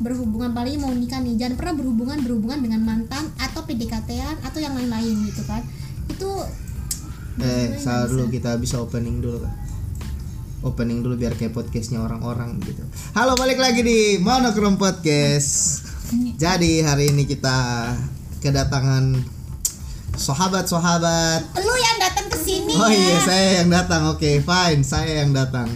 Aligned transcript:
berhubungan 0.00 0.56
paling 0.56 0.80
mau 0.80 0.90
nikah 0.90 1.20
nih. 1.20 1.36
Jangan 1.36 1.54
pernah 1.60 1.74
berhubungan 1.76 2.18
berhubungan 2.24 2.58
dengan 2.64 2.80
mantan 2.82 3.28
atau 3.36 3.62
PDKT-an 3.68 4.40
atau 4.42 4.58
yang 4.58 4.72
lain-lain 4.72 5.28
gitu 5.28 5.44
kan. 5.44 5.60
Itu 6.08 6.30
eh 7.40 7.78
salah 7.78 8.10
dulu 8.10 8.28
kita 8.28 8.58
bisa 8.60 8.82
opening 8.82 9.22
dulu 9.22 9.40
lah 9.40 9.54
opening 10.60 11.00
dulu 11.00 11.16
biar 11.16 11.32
kayak 11.40 11.56
podcastnya 11.56 12.04
orang-orang 12.04 12.60
gitu. 12.60 12.84
Halo 13.16 13.32
balik 13.32 13.56
lagi 13.56 13.80
di 13.80 14.20
Monokrom 14.20 14.76
Podcast. 14.76 15.80
Jadi 16.36 16.84
hari 16.84 17.16
ini 17.16 17.24
kita 17.24 17.88
kedatangan 18.44 19.16
sahabat-sahabat. 20.20 21.56
Lu 21.64 21.74
yang 21.80 21.96
datang 21.96 22.26
ke 22.28 22.36
sini 22.36 22.76
oh 22.76 22.90
ya 22.92 23.00
iya 23.00 23.18
saya 23.24 23.48
yang 23.64 23.72
datang. 23.72 24.12
Oke 24.12 24.44
fine. 24.44 24.84
Saya 24.84 25.24
yang 25.24 25.32
datang 25.32 25.72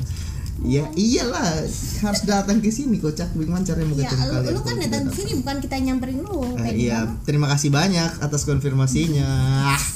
Ya 0.64 0.88
iyalah 0.96 1.60
harus 2.00 2.22
datang 2.24 2.56
ke 2.64 2.72
sini 2.72 2.96
kocak 2.96 3.36
bagaimana 3.36 3.60
caranya 3.68 3.84
mau 3.84 4.00
ya 4.00 4.08
ketemu 4.08 4.24
lu, 4.24 4.32
kalian 4.32 4.52
lu 4.56 4.60
kan 4.64 4.76
datang 4.80 5.02
ke 5.04 5.12
sini 5.12 5.30
bukan 5.44 5.56
kita 5.60 5.76
nyamperin 5.76 6.18
lu 6.24 6.40
Eh, 6.40 6.56
kayak 6.56 6.72
iya, 6.74 6.98
gimana? 7.04 7.20
terima 7.28 7.46
kasih 7.52 7.68
banyak 7.68 8.10
atas 8.24 8.42
konfirmasinya. 8.48 9.28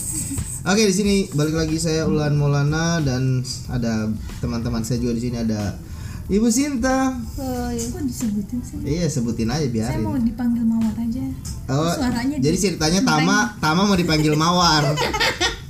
Oke, 0.68 0.84
di 0.84 0.92
sini 0.92 1.14
balik 1.32 1.56
lagi 1.56 1.80
saya 1.80 2.04
Ulan 2.04 2.36
Maulana 2.36 3.00
dan 3.00 3.41
ada 3.72 4.12
teman-teman 4.44 4.84
saya 4.84 5.00
juga 5.00 5.16
di 5.16 5.24
sini 5.24 5.41
ada 5.41 5.80
Ibu 6.28 6.52
Sinta. 6.52 7.16
Oh, 7.41 7.72
iya. 7.72 7.88
Kok 7.88 8.05
disebutin 8.05 8.60
sih? 8.60 8.77
Iya, 8.84 9.08
sebutin 9.08 9.48
aja 9.48 9.64
Saya 9.64 10.05
mau 10.05 10.20
dipanggil 10.20 10.60
Mawar 10.69 10.92
aja. 11.00 11.24
Oh, 11.72 11.88
suaranya 11.96 12.36
jadi 12.36 12.56
ceritanya 12.60 13.00
Tama 13.00 13.56
Tama 13.56 13.88
mau 13.88 13.96
dipanggil 13.96 14.36
Mawar. 14.44 14.92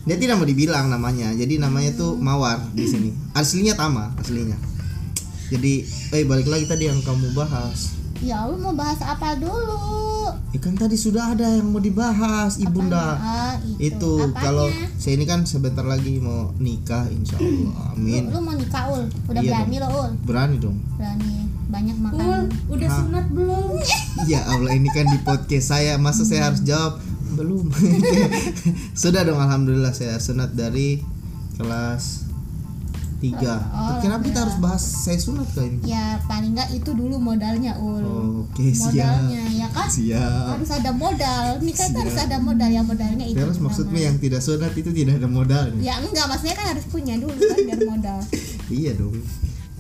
Dia 0.03 0.19
tidak 0.19 0.43
mau 0.43 0.49
dibilang 0.49 0.91
namanya. 0.91 1.31
Jadi 1.39 1.63
namanya 1.63 1.95
tuh 1.95 2.19
Mawar 2.19 2.59
di 2.75 2.83
sini. 2.83 3.15
Aslinya 3.39 3.79
Tama, 3.79 4.11
aslinya. 4.19 4.59
Jadi, 5.49 5.73
eh 6.13 6.25
balik 6.25 6.47
lagi 6.47 6.65
tadi 6.65 6.87
yang 6.87 7.01
kamu 7.01 7.33
bahas. 7.33 7.97
ya 8.19 8.43
lu 8.45 8.59
mau 8.59 8.75
bahas 8.75 8.99
apa 8.99 9.39
dulu? 9.39 9.79
Ya 10.51 10.59
kan 10.59 10.75
tadi 10.75 10.99
sudah 10.99 11.33
ada 11.33 11.47
yang 11.55 11.71
mau 11.71 11.79
dibahas, 11.79 12.59
Ibunda. 12.59 13.15
ah 13.15 13.55
itu 13.79 13.95
itu, 13.95 14.13
Apanya? 14.19 14.43
kalau 14.43 14.67
saya 14.99 15.15
ini 15.15 15.25
kan 15.25 15.47
sebentar 15.47 15.87
lagi 15.87 16.19
mau 16.19 16.51
nikah 16.59 17.07
insya 17.09 17.39
Allah. 17.39 17.95
Amin. 17.95 18.27
lu, 18.27 18.35
lu 18.35 18.41
mau 18.43 18.53
nikah 18.53 18.91
ul? 18.91 19.07
Udah 19.25 19.39
Iya 19.39 19.51
berani 19.55 19.77
lo 19.79 19.89
ul? 19.89 20.11
Berani 20.27 20.57
dong. 20.59 20.77
Berani. 20.99 21.35
Banyak 21.69 21.97
makan. 22.01 22.43
Udah 22.67 22.89
Hah? 22.89 22.99
sunat 23.07 23.27
belum? 23.31 23.71
ya 24.33 24.41
Allah 24.51 24.73
ini 24.75 24.89
kan 24.91 25.07
di 25.07 25.19
podcast 25.23 25.67
saya. 25.71 25.95
Masa 25.97 26.27
saya 26.27 26.51
harus 26.51 26.61
jawab? 26.67 26.99
Belum. 27.39 27.71
Sudah 28.99 29.23
dong 29.23 29.39
alhamdulillah 29.39 29.95
saya 29.95 30.19
sunat 30.19 30.53
dari 30.53 30.99
kelas 31.55 32.28
tiga. 33.19 33.55
Oh, 33.75 33.99
kenapa 33.99 34.23
kita 34.27 34.39
harus 34.47 34.57
bahas 34.63 34.83
saya 34.83 35.19
sunat 35.19 35.51
kali 35.51 35.75
ini? 35.75 35.91
Ya 35.91 36.23
paling 36.25 36.55
nggak 36.55 36.71
itu 36.71 36.91
dulu 36.95 37.19
modalnya 37.19 37.75
ul. 37.83 38.03
Oh, 38.03 38.47
oke 38.47 38.67
siap. 38.71 38.95
Modalnya 38.95 39.43
ya 39.53 39.67
kan? 39.75 39.89
Siap. 39.91 40.47
Harus 40.55 40.71
ada 40.71 40.91
modal. 40.95 41.45
Nikah 41.59 41.87
itu 41.91 41.99
harus 41.99 42.19
ada 42.19 42.37
modal. 42.39 42.69
Ya 42.71 42.83
modalnya 42.87 43.27
itu 43.27 43.39
terus 43.39 43.59
maksudnya 43.59 44.01
yang 44.11 44.17
tidak 44.23 44.41
sunat 44.41 44.73
itu 44.79 44.91
tidak 44.95 45.19
ada 45.19 45.29
modalnya 45.29 45.83
ya 45.83 45.95
enggak. 45.99 46.27
Maksudnya 46.31 46.57
kan 46.57 46.67
harus 46.75 46.87
punya 46.87 47.15
dulu 47.19 47.35
kan 47.35 47.59
biar 47.59 47.81
modal. 47.93 48.19
Iya 48.71 48.93
dong. 48.95 49.19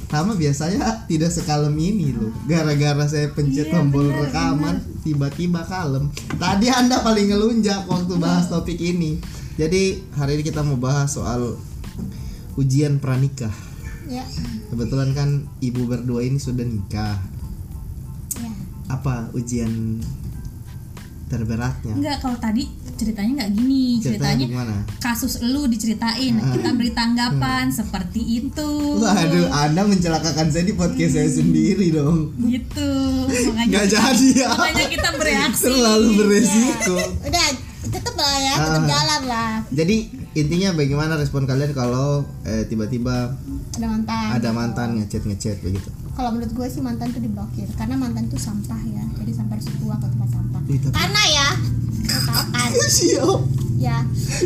Sama 0.08 0.32
biasanya 0.40 1.04
tidak 1.04 1.28
sekalem 1.28 1.76
ini 1.76 2.16
loh. 2.16 2.32
Gara-gara 2.48 3.04
saya 3.04 3.28
pencet 3.28 3.68
Iya, 3.68 3.76
tombol 3.76 4.08
bener, 4.08 4.32
rekaman, 4.32 4.76
tiba-tiba 5.04 5.60
kalem. 5.68 6.08
Tadi 6.40 6.66
Anda 6.72 7.04
paling 7.04 7.28
ngelunjak 7.28 7.84
waktu 7.84 8.16
bahas 8.16 8.48
topik 8.48 8.80
ini. 8.80 9.20
Jadi 9.60 10.00
hari 10.16 10.40
ini 10.40 10.48
kita 10.48 10.64
mau 10.64 10.80
bahas 10.80 11.12
soal 11.12 11.60
ujian 12.58 12.98
pranikah. 12.98 13.54
ya 14.04 14.24
Kebetulan 14.68 15.12
kan 15.12 15.28
ibu 15.58 15.86
berdua 15.86 16.20
ini 16.20 16.36
sudah 16.36 16.64
nikah. 16.64 17.16
ya 18.36 18.50
Apa 18.88 19.30
ujian 19.30 20.00
terberatnya? 21.26 21.92
Enggak, 21.92 22.18
kalau 22.18 22.34
tadi 22.36 22.64
ceritanya 22.96 23.32
nggak 23.38 23.52
gini. 23.52 24.00
Ceritanya 24.00 24.08
Ceritanya 24.40 24.46
gimana? 24.48 24.74
kasus 24.98 25.44
lu 25.44 25.68
diceritain, 25.68 26.34
kita 26.34 26.70
beri 26.72 26.90
tanggapan 26.90 27.68
seperti 27.68 28.18
itu. 28.40 28.70
Waduh, 28.96 29.52
Anda 29.52 29.84
mencelakakan 29.84 30.48
saya 30.48 30.64
di 30.64 30.72
podcast 30.72 31.14
saya 31.14 31.28
sendiri 31.28 31.92
dong. 31.92 32.32
Gitu. 32.40 32.90
Makanya 33.44 33.68
Nggak 33.68 33.84
kita- 33.86 34.00
jadi 34.08 34.28
ya. 34.34 34.48
Makanya 34.50 34.86
kita 34.88 35.08
bereaksi. 35.14 35.62
Terlalu 35.62 36.08
beresiko. 36.16 36.96
udah 37.22 37.46
tetep 37.88 38.14
lah 38.14 38.36
ya 38.38 38.54
tetep 38.58 38.82
Ah. 38.82 38.88
jalan 38.90 39.22
lah 39.24 39.52
Jadi 39.70 39.96
intinya 40.38 40.72
bagaimana 40.72 41.14
respon 41.14 41.44
kalian 41.44 41.70
kalau 41.70 42.22
eh, 42.42 42.64
tiba-tiba 42.64 43.34
ada 43.72 43.86
mantan 43.86 44.26
ada 44.32 44.50
mantan 44.50 44.88
ngechat 44.96 45.22
ngechat 45.22 45.58
begitu? 45.58 45.88
kalau 46.12 46.30
menurut 46.30 46.50
gue 46.50 46.66
sih 46.66 46.80
mantan 46.80 47.08
tuh 47.08 47.18
diblokir 47.18 47.66
karena 47.74 47.94
mantan 47.94 48.26
tuh 48.26 48.36
sampah 48.36 48.80
ya 48.84 49.02
jadi 49.16 49.32
sampah 49.32 49.54
harus 49.54 49.68
dibuang 49.68 49.96
ke 49.96 50.08
tempat 50.08 50.28
sampah 50.28 50.60
Ih, 50.64 50.78
tapi- 50.80 50.94
karena 50.94 51.22
ya 51.28 51.48
kan 52.08 52.70
Siap. 52.88 53.40
ya 53.76 53.98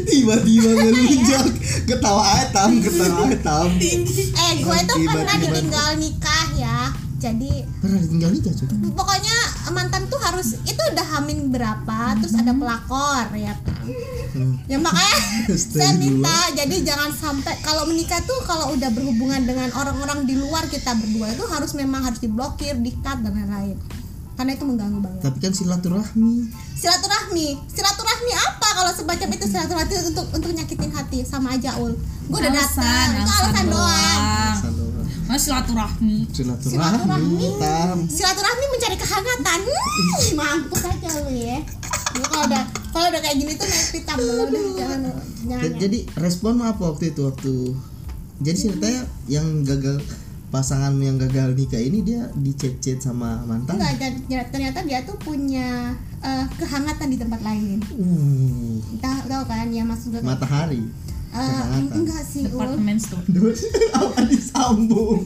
Tiba-tiba 0.03 0.71
ngelunjak 0.79 1.47
ketawa 1.85 2.23
etam, 2.43 2.71
ketawa 2.79 3.25
etam. 3.29 3.69
eh 3.79 4.53
gue 4.59 4.79
tuh 4.85 4.97
pernah 5.03 5.37
ditinggal 5.39 5.89
nikah 5.97 6.47
ya 6.55 6.79
jadi 7.17 7.65
Pernah 7.79 7.99
ditinggal 8.01 8.31
nikah 8.31 8.53
cuy? 8.53 8.67
pokoknya 8.93 9.37
mantan 9.73 10.07
tuh 10.07 10.21
harus 10.21 10.61
itu 10.63 10.83
udah 10.93 11.07
hamin 11.19 11.51
berapa 11.51 12.17
terus 12.21 12.37
ada 12.37 12.53
pelakor 12.53 13.27
ya 13.35 13.57
kan? 13.59 13.89
Hmm. 14.33 14.57
ya 14.65 14.79
makanya 14.81 15.19
saya 15.77 15.93
minta 15.99 16.37
jadi 16.57 16.77
jangan 16.87 17.11
sampai 17.13 17.59
kalau 17.61 17.85
menikah 17.85 18.21
tuh 18.25 18.39
kalau 18.49 18.73
udah 18.73 18.89
berhubungan 18.95 19.43
dengan 19.45 19.69
orang-orang 19.77 20.25
di 20.25 20.39
luar 20.39 20.65
kita 20.71 20.97
berdua 20.97 21.33
itu 21.35 21.45
harus 21.51 21.73
memang 21.77 22.07
harus 22.07 22.21
diblokir 22.21 22.79
dikat 22.79 23.21
dan 23.25 23.33
lain-lain. 23.33 23.77
Karena 24.33 24.57
itu 24.57 24.65
mengganggu 24.65 24.99
banget. 25.05 25.21
Tapi 25.29 25.39
kan 25.45 25.53
silaturahmi. 25.53 26.49
silaturahmi. 26.73 27.49
Silaturahmi 27.69 28.33
apa 28.33 28.69
kalau 28.81 28.93
semacam 28.97 29.29
itu? 29.37 29.45
Silaturahmi 29.45 29.95
untuk 30.09 30.27
untuk 30.33 30.51
nyakitin 30.57 30.91
hati. 30.91 31.19
Sama 31.23 31.55
aja 31.55 31.77
ul. 31.77 31.93
Gue 32.33 32.39
udah 32.41 32.49
datang 32.49 33.13
itu 33.13 33.29
alasan 33.29 33.29
alasan 33.29 33.67
doang. 33.69 33.77
doang. 33.77 34.92
Oh, 35.33 35.41
silaturahmi. 35.41 36.29
Silaturahmi. 36.29 36.69
Silaturahmi. 37.41 38.05
Silaturahmi 38.07 38.65
mencari 38.69 38.97
kehangatan 38.97 39.59
hmm, 39.65 40.29
mampus 40.35 40.83
aja 40.85 41.09
lu 41.19 41.33
ya 41.33 41.59
Lu 42.13 42.23
kalau 42.23 42.45
udah 42.45 42.63
kalau 42.93 43.07
udah 43.09 43.21
kayak 43.21 43.37
gini 43.37 43.53
tuh 43.55 43.65
naik 43.65 43.87
pitam 43.91 44.17
lu 44.19 44.35
udah 44.45 44.63
jangan 44.77 45.01
jangan 45.43 45.65
Ja- 45.65 45.79
Jadi 45.81 45.99
respon 46.15 46.61
apa 46.61 46.83
waktu 46.85 47.05
itu 47.09 47.21
waktu 47.25 47.55
jadi 48.39 48.59
ceritanya 48.59 49.01
yang 49.27 49.47
gagal 49.63 50.03
pasangan 50.51 50.93
yang 50.99 51.17
gagal 51.17 51.55
nikah 51.55 51.79
ini 51.79 52.03
dia 52.03 52.29
dicet-cet 52.35 53.01
sama 53.01 53.41
mantan. 53.43 53.79
enggak 53.79 53.97
dan- 53.97 54.51
ternyata 54.51 54.83
dia 54.83 55.01
tuh 55.01 55.17
punya 55.17 55.95
eh, 56.19 56.45
kehangatan 56.53 57.09
di 57.09 57.17
tempat 57.17 57.41
lain 57.41 57.81
Uh, 57.89 58.77
entah 58.91 59.17
tahu 59.23 59.43
kan 59.47 59.71
ya 59.71 59.81
maksud 59.81 60.13
gue 60.13 60.21
matahari. 60.21 60.85
Kehangatan. 61.33 61.97
enggak 61.97 62.23
sih 62.29 62.45
Departemen 62.45 62.97
store. 63.01 63.25
Apa 63.97 64.21
disambung? 64.29 65.19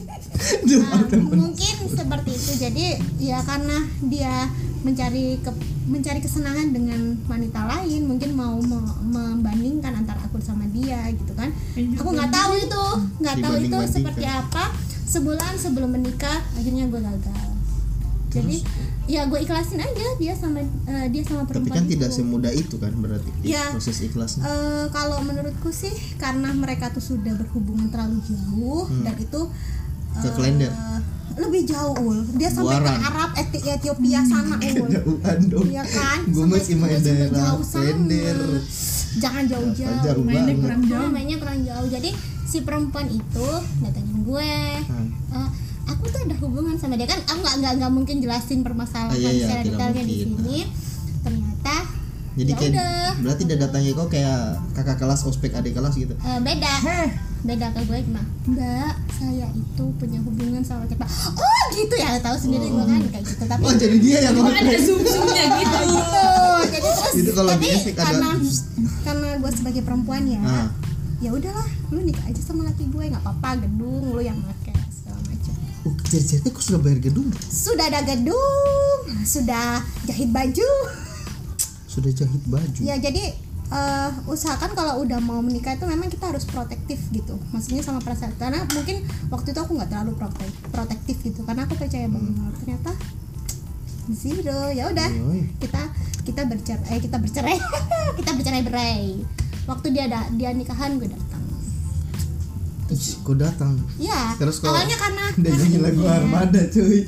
Nah, 0.63 1.03
temen. 1.11 1.35
mungkin 1.35 1.75
seperti 1.91 2.31
itu. 2.31 2.51
Jadi 2.55 2.85
ya 3.19 3.43
karena 3.43 3.77
dia 4.07 4.47
mencari 4.87 5.41
ke, 5.43 5.51
mencari 5.89 6.19
kesenangan 6.23 6.71
dengan 6.71 7.19
wanita 7.27 7.59
lain 7.67 8.07
mungkin 8.07 8.31
mau 8.39 8.55
me- 8.55 8.97
membandingkan 9.03 9.99
antara 9.99 10.23
aku 10.23 10.39
sama 10.39 10.63
dia 10.71 11.11
gitu 11.11 11.35
kan. 11.35 11.51
Aku 11.75 12.09
nggak 12.13 12.31
tahu 12.31 12.51
itu. 12.55 12.85
Nggak 13.19 13.35
tahu 13.43 13.55
itu 13.59 13.77
seperti 13.89 14.25
apa. 14.25 14.71
Sebulan 15.07 15.55
sebelum 15.55 15.91
menikah 15.91 16.43
akhirnya 16.55 16.87
gue 16.87 16.99
gagal 16.99 17.46
jadi 18.29 18.59
ya 19.05 19.23
gue 19.23 19.39
ikhlasin 19.39 19.79
aja 19.79 20.05
dia 20.15 20.33
sama 20.33 20.59
eh, 20.59 21.07
dia 21.07 21.23
sama 21.23 21.41
Tapi 21.41 21.63
perempuan 21.63 21.75
kan 21.77 21.85
tidak 21.85 22.09
itu. 22.09 22.17
semudah 22.17 22.51
itu 22.51 22.75
kan 22.75 22.91
berarti 22.93 23.29
Iya. 23.41 23.71
proses 23.71 23.97
ikhlasnya. 24.01 24.43
Eh, 24.43 24.85
kalau 24.89 25.19
menurutku 25.21 25.69
sih 25.69 25.89
karena 26.15 26.51
mereka 26.51 26.89
tuh 26.89 27.01
sudah 27.01 27.33
berhubungan 27.33 27.87
terlalu 27.87 28.19
jauh 28.21 28.83
dan 29.01 29.15
itu 29.15 29.41
Hmm. 30.09 30.19
Ke 30.19 30.27
eh, 30.27 30.33
Klender. 30.33 30.71
lebih 31.37 31.63
jauh 31.63 31.93
ul 31.95 32.17
dia 32.33 32.49
sampai 32.49 32.73
Buaran. 32.75 32.89
ke 32.89 33.05
Arab 33.05 33.29
Eti- 33.37 33.61
Ethiopia 33.63 34.19
sana 34.19 34.57
ul 34.57 34.89
dong. 35.45 35.65
Iya 35.67 35.83
kan 35.85 36.19
Gue 36.25 36.45
masih 36.45 36.73
main 36.75 36.97
daerah. 36.97 37.53
Klender. 37.61 38.37
jangan 39.15 39.43
jauh-jauh 39.45 39.97
Jauh 40.03 40.21
Mainnya 40.21 40.53
kurang 40.55 40.81
jauh. 40.83 41.07
mainnya 41.07 41.37
kurang 41.37 41.61
jauh 41.61 41.87
jadi 41.87 42.09
si 42.43 42.61
perempuan 42.61 43.07
itu 43.07 43.47
datangin 43.79 44.19
gue 44.21 44.51
Hmm. 44.83 45.09
Aku 46.07 46.15
tuh 46.15 46.23
ada 46.23 46.35
hubungan 46.39 46.75
sama 46.75 46.95
dia. 46.95 47.03
Kan 47.05 47.19
aku 47.21 47.35
nggak 47.37 47.55
nggak 47.59 47.73
nggak 47.77 47.91
mungkin 47.91 48.15
jelasin 48.17 48.63
permasalahan 48.63 49.11
Ah, 49.11 49.19
iya, 49.19 49.29
iya, 49.29 49.43
secara 49.43 49.61
detailnya 49.61 50.03
di 50.03 50.15
sini. 50.17 50.57
Ternyata 51.19 51.75
Jadi 52.37 52.47
Ya 52.47 52.55
kayak 52.55 52.71
udah. 52.71 53.09
berarti 53.19 53.43
dia 53.43 53.57
datangnya 53.57 53.91
kok 53.91 54.07
kayak 54.07 54.39
kakak 54.71 54.97
kelas 54.97 55.21
ospek 55.25 55.51
adik 55.51 55.73
kelas 55.73 55.93
gitu. 55.93 56.13
Eh, 56.13 56.39
beda. 56.39 56.73
Beda 57.39 57.65
ke 57.69 57.81
gue 57.81 57.97
gimana 57.99 58.29
mbak 58.45 58.93
saya 59.11 59.47
itu 59.51 59.83
punya 59.97 60.19
hubungan 60.19 60.61
sama 60.61 60.85
siapa 60.85 61.03
oh 61.33 61.63
gitu 61.73 61.95
ya. 61.97 62.15
Tahu 62.17 62.37
sendiri 62.37 62.65
gue 62.67 62.83
kan 62.83 63.01
kayak 63.09 63.25
gitu. 63.25 63.43
Tapi 63.43 63.61
Oh 63.61 63.73
jadi 63.73 63.97
dia 63.97 64.17
yang 64.21 64.33
Cuma 64.33 64.47
ada 64.47 64.61
ngomong. 64.63 64.79
zoom-zoomnya 64.79 65.45
gitu. 65.51 65.77
gitu 65.89 66.21
jadi 66.63 66.79
terus. 66.79 67.13
Itu 67.19 67.31
kalau 67.33 67.49
tapi 67.51 67.65
di 67.65 67.69
efek 67.73 67.93
ada- 67.95 68.05
karena 68.05 68.29
karena 69.03 69.27
gue 69.35 69.51
sebagai 69.51 69.81
perempuan 69.81 70.23
ya 70.23 70.39
Ah. 70.39 70.67
ya 71.17 71.29
udahlah 71.31 71.65
lu 71.89 71.99
nikah 71.99 72.21
aja 72.23 72.37
sama 72.39 72.61
laki 72.63 72.85
gue 72.85 73.03
nggak 73.07 73.19
apa-apa 73.19 73.49
gedung 73.59 74.13
lu 74.13 74.21
yang 74.21 74.37
make 74.39 74.66
Oh, 75.87 75.95
ceritanya 76.03 76.51
kok 76.51 76.59
sudah 76.59 76.83
bayar 76.83 76.99
gedung? 76.99 77.31
sudah 77.47 77.87
ada 77.87 78.03
gedung 78.03 79.07
sudah 79.23 79.79
jahit 80.03 80.35
baju. 80.35 80.67
Sudah 81.87 82.11
jahit 82.11 82.43
baju. 82.43 82.79
Ya 82.83 82.99
jadi 82.99 83.31
eh, 83.71 84.09
usahakan 84.27 84.75
kalau 84.75 85.07
udah 85.07 85.19
mau 85.23 85.39
menikah 85.39 85.79
itu 85.79 85.87
memang 85.87 86.11
kita 86.11 86.27
harus 86.27 86.43
protektif 86.43 86.99
gitu. 87.15 87.39
Maksudnya 87.55 87.83
sama 87.83 88.03
perasaan. 88.03 88.35
Karena 88.35 88.67
mungkin 88.75 89.07
waktu 89.31 89.55
itu 89.55 89.59
aku 89.63 89.79
nggak 89.79 89.87
terlalu 89.91 90.11
protek- 90.19 90.59
protektif 90.75 91.23
gitu. 91.23 91.39
Karena 91.47 91.63
aku 91.63 91.79
percaya 91.79 92.07
bahwa 92.11 92.51
ternyata 92.59 92.91
zero. 94.11 94.71
Ya 94.75 94.91
udah 94.91 95.09
kita 95.63 95.81
kita 96.27 96.41
bercerai 96.43 96.87
eh 96.91 96.99
kita 96.99 97.17
bercerai. 97.19 97.57
Kita 98.17 98.33
bercerai 98.33 98.63
berai 98.65 99.03
waktu 99.67 99.87
dia 99.91 100.07
ada 100.07 100.25
dia 100.33 100.49
nikahan 100.55 100.95
gue 100.97 101.11
datang 101.11 101.36
Ih, 102.89 102.99
kok 103.17 103.35
datang. 103.35 103.75
Ya 103.97 104.31
Terus 104.35 104.57
kalau- 104.57 104.75
awalnya 104.75 104.95
karena 104.95 105.23
udah 105.37 105.51
nyanyi 105.53 105.79
lagu 105.79 106.01
armada 106.03 106.61
cuy. 106.67 107.03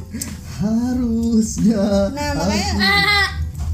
Harusnya 0.59 1.83
nah 2.09 2.29
makanya 2.35 2.71
Ah, 2.75 3.27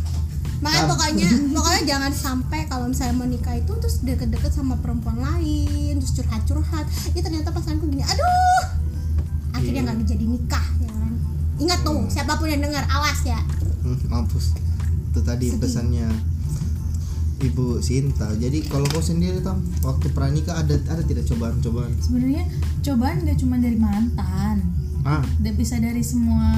makanya 0.63 0.85
pokoknya 0.87 1.27
pokoknya 1.51 1.81
jangan 1.83 2.11
sampai 2.11 2.59
kalau 2.65 2.85
misalnya 2.85 3.15
mau 3.15 3.25
nikah 3.25 3.53
itu 3.53 3.73
terus 3.75 4.01
deket-deket 4.01 4.49
sama 4.49 4.77
perempuan 4.77 5.17
lain 5.17 5.97
terus 5.97 6.13
curhat-curhat. 6.13 6.85
Ya 7.11 7.21
ternyata 7.21 7.49
pasanganku 7.49 7.87
gini 7.87 8.01
aduh! 8.01 8.63
Akhirnya 9.51 9.81
Iya. 9.81 9.91
nggak 9.91 10.07
jadi 10.07 10.25
nikah 10.27 10.65
ya 10.79 10.91
kan? 10.91 11.13
Ingat 11.57 11.79
tuh 11.81 12.05
siapa 12.05 12.35
pun 12.35 12.47
yang 12.47 12.61
dengar 12.61 12.85
awas 12.85 13.19
ya. 13.23 13.39
Hmm, 13.81 13.97
mampus. 14.05 14.53
Itu 15.09 15.19
tadi 15.21 15.47
Sedih. 15.47 15.59
pesannya 15.59 16.07
Ibu 17.37 17.79
Sinta. 17.79 18.31
Jadi 18.33 18.63
kalau 18.63 18.87
kau 18.87 18.99
sendiri 18.99 19.39
tam 19.39 19.59
waktu 19.81 20.07
pranikah 20.09 20.55
ada 20.55 20.75
ada 20.85 21.01
tidak 21.01 21.25
cobaan-cobaan? 21.25 21.91
sebenarnya 21.99 22.43
cobaan 22.81 23.23
gak 23.23 23.37
cuma 23.37 23.55
dari 23.57 23.75
mantan 23.75 24.63
Ah, 25.01 25.21
bisa 25.37 25.77
dari 25.77 26.01
semua 26.01 26.49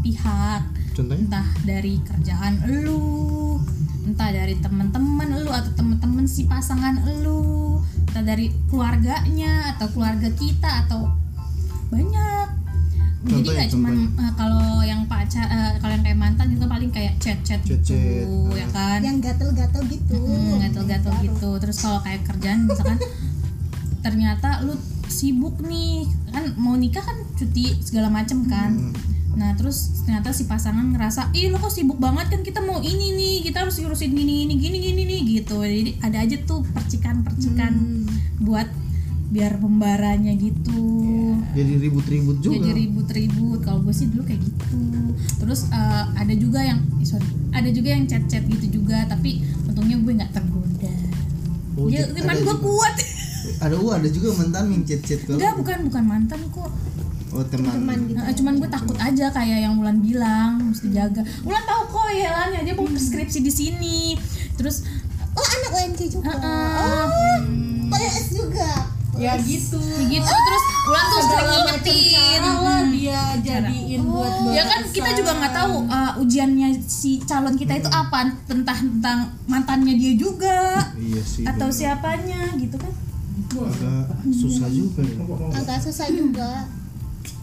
pihak 0.00 0.62
contohnya? 0.92 1.22
entah 1.22 1.48
dari 1.62 2.00
kerjaan 2.00 2.58
elu 2.64 3.60
entah 4.04 4.30
dari 4.30 4.54
teman-teman 4.56 5.28
elu 5.32 5.50
atau 5.50 5.70
teman-teman 5.74 6.24
si 6.24 6.46
pasangan 6.46 6.98
elu 7.06 7.78
entah 8.06 8.24
dari 8.24 8.50
keluarganya 8.66 9.76
atau 9.76 9.86
keluarga 9.90 10.26
kita 10.32 10.86
atau 10.86 11.06
banyak 11.86 12.48
jadi 13.22 13.30
Contohnya, 13.32 13.54
nggak 13.56 13.70
cuma 13.70 13.88
contohnya. 13.90 14.30
kalau 14.34 14.68
yang 14.82 15.02
pacar 15.26 15.46
eh, 15.50 15.72
kalau 15.82 15.92
yang 15.98 16.04
kayak 16.06 16.18
mantan 16.22 16.46
itu 16.54 16.62
paling 16.62 16.90
kayak 16.94 17.18
chat-chat 17.18 17.58
gitu 17.66 17.82
Chat-chat, 17.82 18.54
ya 18.54 18.66
kan? 18.70 18.98
Yang 19.02 19.16
gatel-gatel 19.26 19.82
gitu. 19.90 20.14
Hmm, 20.14 20.62
gatel-gatel 20.62 21.12
gitu. 21.26 21.50
Terus 21.58 21.76
kalau 21.82 21.98
kayak 22.00 22.22
kerjaan 22.22 22.70
misalkan 22.70 22.98
ternyata 24.00 24.62
lu 24.62 24.78
sibuk 25.10 25.58
nih 25.62 26.06
kan 26.30 26.54
mau 26.54 26.78
nikah 26.78 27.02
kan 27.02 27.18
cuti 27.34 27.74
segala 27.82 28.06
macem 28.06 28.46
kan? 28.46 28.70
Hmm. 28.70 28.94
nah 29.36 29.52
terus 29.52 30.00
ternyata 30.08 30.32
si 30.32 30.48
pasangan 30.48 30.96
ngerasa 30.96 31.28
ih 31.36 31.52
lo 31.52 31.60
kok 31.60 31.68
sibuk 31.68 31.98
banget 31.98 32.32
kan? 32.32 32.40
Kita 32.40 32.62
mau 32.62 32.80
ini 32.80 33.12
nih 33.12 33.34
kita 33.44 33.66
harus 33.66 33.76
urusin 33.82 34.14
gini 34.14 34.46
gini 34.46 34.56
gini 34.56 34.78
gini 34.80 35.02
nih 35.04 35.20
gitu. 35.42 35.58
Jadi 35.60 35.92
ada 36.00 36.22
aja 36.22 36.36
tuh 36.46 36.62
percikan-percikan 36.70 37.72
Hmm. 37.74 38.06
buat 38.40 38.64
biar 39.36 39.60
pembaranya 39.60 40.32
gitu. 40.32 40.96
Jadi 41.52 41.72
ribut-ribut 41.76 42.40
juga. 42.40 42.56
jadi 42.56 42.70
ribut-ribut. 42.72 43.60
Kalau 43.60 43.84
gue 43.84 43.92
sih 43.92 44.08
dulu 44.08 44.24
kayak 44.24 44.40
gitu. 44.40 44.80
Terus 45.44 45.68
eh, 45.68 46.04
ada 46.16 46.32
juga 46.32 46.64
yang 46.64 46.80
eh, 46.96 47.04
sorry 47.04 47.28
ada 47.52 47.68
juga 47.68 47.92
yang 47.92 48.08
chat-chat 48.08 48.44
gitu 48.48 48.80
juga 48.80 49.04
tapi 49.04 49.44
untungnya 49.68 50.00
gue 50.00 50.12
nggak 50.16 50.32
tergoda. 50.32 50.96
Oh, 51.76 51.92
ya 51.92 52.08
ada 52.08 52.40
gue 52.40 52.56
kuat. 52.64 52.94
Ada 53.60 53.74
oh, 53.76 53.92
ada 53.92 54.08
juga 54.08 54.32
mantan 54.40 54.72
yang 54.72 54.84
chat-chat 54.88 55.28
kau. 55.28 55.36
enggak 55.36 55.52
bukan 55.60 55.78
bukan 55.92 56.04
mantan 56.08 56.40
kok. 56.48 56.72
Oh, 57.36 57.44
teman. 57.44 57.68
teman 57.68 57.98
gitu. 58.08 58.16
Eh, 58.16 58.34
cuman 58.40 58.54
gue 58.56 58.68
takut 58.72 58.96
aja 58.96 59.28
kayak 59.28 59.58
yang 59.68 59.76
Wulan 59.76 60.00
bilang 60.00 60.72
mesti 60.72 60.88
jaga. 60.88 61.20
Wulan 61.44 61.64
tahu 61.68 61.82
kok 61.92 62.08
ya 62.16 62.32
Lan 62.32 62.48
ya 62.56 62.60
dia 62.64 62.72
mau 62.72 62.88
skripsi 62.88 63.44
di 63.44 63.52
sini. 63.52 64.16
Terus 64.56 64.88
oh 65.36 65.44
anak 65.44 65.70
UNC 65.76 66.00
juga. 66.08 66.32
Eh, 66.32 66.40
eh, 66.40 66.72
oh 66.80 67.66
PLS 67.86 68.26
juga 68.34 68.95
ya 69.16 69.32
gitu. 69.40 69.80
ya 69.80 70.04
gitu 70.08 70.28
terus 70.28 70.64
Wulan 70.86 71.04
tuh 71.10 71.20
sering 71.26 71.48
ngingetin 71.50 72.42
lah 72.46 72.82
dia 72.86 73.22
jadiin 73.42 74.00
buat 74.06 74.32
ya 74.54 74.62
kan 74.62 74.80
kita 74.86 75.10
juga 75.18 75.30
nggak 75.34 75.54
tahu 75.54 75.74
uh, 75.90 76.12
ujiannya 76.22 76.68
si 76.86 77.18
calon 77.26 77.58
kita 77.58 77.82
itu 77.82 77.90
apa. 77.90 78.38
Tentang 78.46 78.78
tentang 78.98 79.18
mantannya 79.50 79.94
dia 79.98 80.14
juga 80.14 80.78
Iya 80.94 81.22
sih. 81.26 81.44
atau 81.44 81.68
benar. 81.68 81.78
siapanya 81.78 82.40
gitu 82.56 82.76
kan. 82.78 82.92
Agak 83.56 84.06
susah 84.30 84.68
juga 84.70 85.00
ya. 85.02 85.16
agak 85.58 85.78
susah 85.82 86.06
juga. 86.10 86.50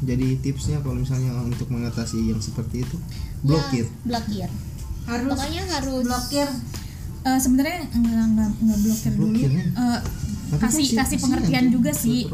Jadi 0.04 0.40
tipsnya 0.40 0.80
kalau 0.80 1.00
misalnya 1.00 1.32
untuk 1.44 1.68
mengatasi 1.72 2.32
yang 2.32 2.40
seperti 2.40 2.84
itu 2.88 2.96
blokir. 3.44 3.88
ya, 3.88 4.08
blokir. 4.08 4.50
Harus 5.04 5.30
pokoknya 5.36 5.62
harus 5.68 6.04
blokir 6.08 6.48
Eh, 7.24 7.40
sebenarnya 7.40 7.88
nggak 7.90 8.26
nggak 8.30 8.50
nggak 8.60 8.80
blokir 8.80 9.12
dulu. 9.14 9.28
Eh, 9.74 10.00
kan 10.54 10.60
kasih 10.62 10.84
sih, 10.84 10.94
kasih 10.94 11.18
pengertian 11.20 11.66
juga 11.70 11.92
sih. 11.92 12.28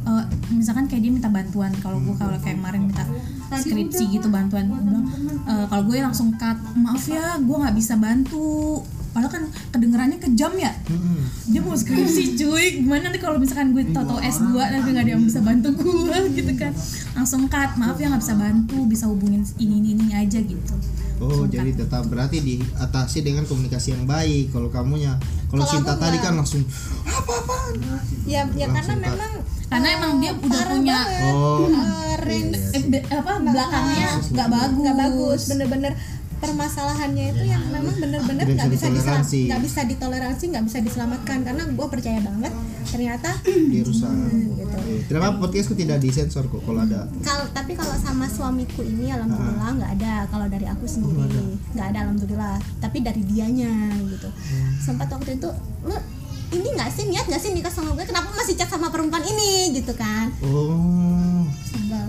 Eh, 0.00 0.24
misalkan 0.50 0.88
kayak 0.88 1.02
dia 1.02 1.12
minta 1.12 1.28
bantuan 1.28 1.70
kalau 1.76 2.00
gue 2.00 2.14
kalau 2.14 2.32
kayak 2.36 2.56
kemarin 2.56 2.88
minta 2.88 3.04
skripsi 3.52 4.04
gitu 4.10 4.28
bantuan 4.28 4.64
gue 4.66 4.80
bilang 4.80 5.04
"Eh, 5.44 5.64
kalau 5.66 5.82
gue 5.84 5.96
langsung 5.98 6.32
cut 6.34 6.56
maaf 6.74 7.04
ya 7.04 7.36
gue 7.36 7.56
nggak 7.58 7.76
bisa 7.76 7.94
bantu. 7.94 8.80
Padahal 9.10 9.26
kan 9.28 9.44
kedengerannya 9.70 10.18
kejam 10.18 10.54
ya? 10.54 10.70
Mm-mm. 10.86 11.18
dia 11.44 11.58
mau 11.58 11.74
skripsi 11.74 12.38
cuy. 12.38 12.78
Gimana 12.78 13.10
nanti 13.10 13.18
kalau 13.18 13.36
misalkan 13.36 13.74
gue 13.74 13.82
tau 13.90 14.16
S2 14.16 14.54
nanti 14.54 14.88
nggak 14.88 15.04
ada 15.04 15.12
yang 15.12 15.24
bisa 15.26 15.42
bantu 15.42 15.68
gue 15.74 16.16
gitu 16.32 16.52
kan. 16.54 16.72
Langsung 17.12 17.44
cut 17.44 17.74
maaf 17.74 17.98
ya 17.98 18.06
nggak 18.06 18.22
bisa 18.22 18.34
bantu 18.34 18.86
bisa 18.86 19.04
hubungin 19.04 19.42
ini 19.58 19.84
ini, 19.84 19.88
ini 19.98 20.14
aja 20.14 20.38
gitu 20.38 20.74
Oh, 21.20 21.44
jadi 21.44 21.76
tetap 21.76 22.08
berarti 22.08 22.40
diatasi 22.40 23.20
dengan 23.20 23.44
komunikasi 23.44 23.92
yang 23.92 24.08
baik. 24.08 24.50
Kalau 24.50 24.72
kamunya, 24.72 25.20
kalau 25.46 25.68
Sinta 25.68 25.92
aku 25.92 26.00
tadi 26.00 26.16
kan 26.16 26.32
langsung 26.34 26.64
apa-apaan. 27.04 27.76
ya 28.24 28.48
ya 28.50 28.66
karena 28.66 28.80
Langsung 28.80 28.96
cut. 28.96 29.04
memang 29.04 29.32
karena 29.68 29.88
emang 29.94 30.12
dia 30.16 30.32
udah 30.32 30.62
punya 30.66 30.96
banget. 30.96 31.32
Oh. 31.36 31.68
Eh, 31.68 32.14
range 32.20 32.56
eh, 32.72 32.82
be- 32.88 33.06
apa 33.06 33.32
belakangnya 33.38 34.08
nggak 34.30 34.48
bagus 34.48 34.76
nggak 34.80 34.96
bagus 34.98 35.40
bener-bener 35.46 35.92
permasalahannya 36.40 37.24
itu 37.30 37.44
yang 37.44 37.62
memang 37.68 37.94
bener-bener 37.94 38.44
Nggak 38.48 38.70
bisa 38.70 38.86
ditoleransi. 38.88 39.40
nggak 39.46 39.60
bisa 39.60 39.80
ditoleransi 39.84 40.44
nggak 40.48 40.64
bisa 40.64 40.78
diselamatkan 40.80 41.38
karena 41.42 41.62
gue 41.66 41.86
percaya 41.86 42.18
banget 42.18 42.52
ternyata 42.82 43.30
Dirusak. 43.72 44.10
gitu. 44.32 44.64
Oke. 44.70 44.94
Kenapa 45.06 45.36
podcastku 45.36 45.74
tidak 45.74 46.00
disensor 46.00 46.44
kok 46.44 46.60
kalau 46.60 46.80
ada? 46.80 47.04
kalau 47.20 47.44
tapi 47.50 47.72
kalau 47.72 47.92
sama 47.94 48.24
suamiku 48.26 48.80
ini 48.80 49.08
alhamdulillah 49.08 49.70
nggak 49.76 49.92
ada. 49.96 50.14
Kalau 50.26 50.46
dari 50.46 50.64
aku 50.64 50.84
sendiri 50.84 51.28
nggak 51.70 51.86
ada 51.86 51.98
alhamdulillah. 52.04 52.56
Tapi 52.80 52.98
dari 53.00 53.22
dianya 53.22 53.70
gitu. 54.08 54.28
Sempat 54.78 55.06
waktu 55.08 55.36
itu 55.36 55.48
lu 55.82 55.94
ini 56.50 56.68
nggak 56.72 56.90
sih? 56.90 57.06
Niat 57.06 57.26
nggak 57.26 57.38
sih 57.38 57.52
nikah 57.52 57.70
sama 57.70 57.92
gue? 57.92 58.02
Kenapa 58.02 58.32
masih 58.32 58.56
chat 58.56 58.66
sama 58.66 58.88
perempuan 58.88 59.22
ini? 59.22 59.70
Gitu 59.72 59.92
kan. 59.94 60.32
Oh, 60.42 61.44
sebel. 61.62 62.06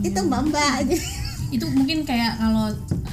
Itu 0.00 0.18
mbak 0.22 0.40
mbak 0.48 0.74
gitu 0.88 1.04
itu 1.52 1.64
mungkin 1.68 1.98
kayak 2.02 2.32
kalau 2.34 2.72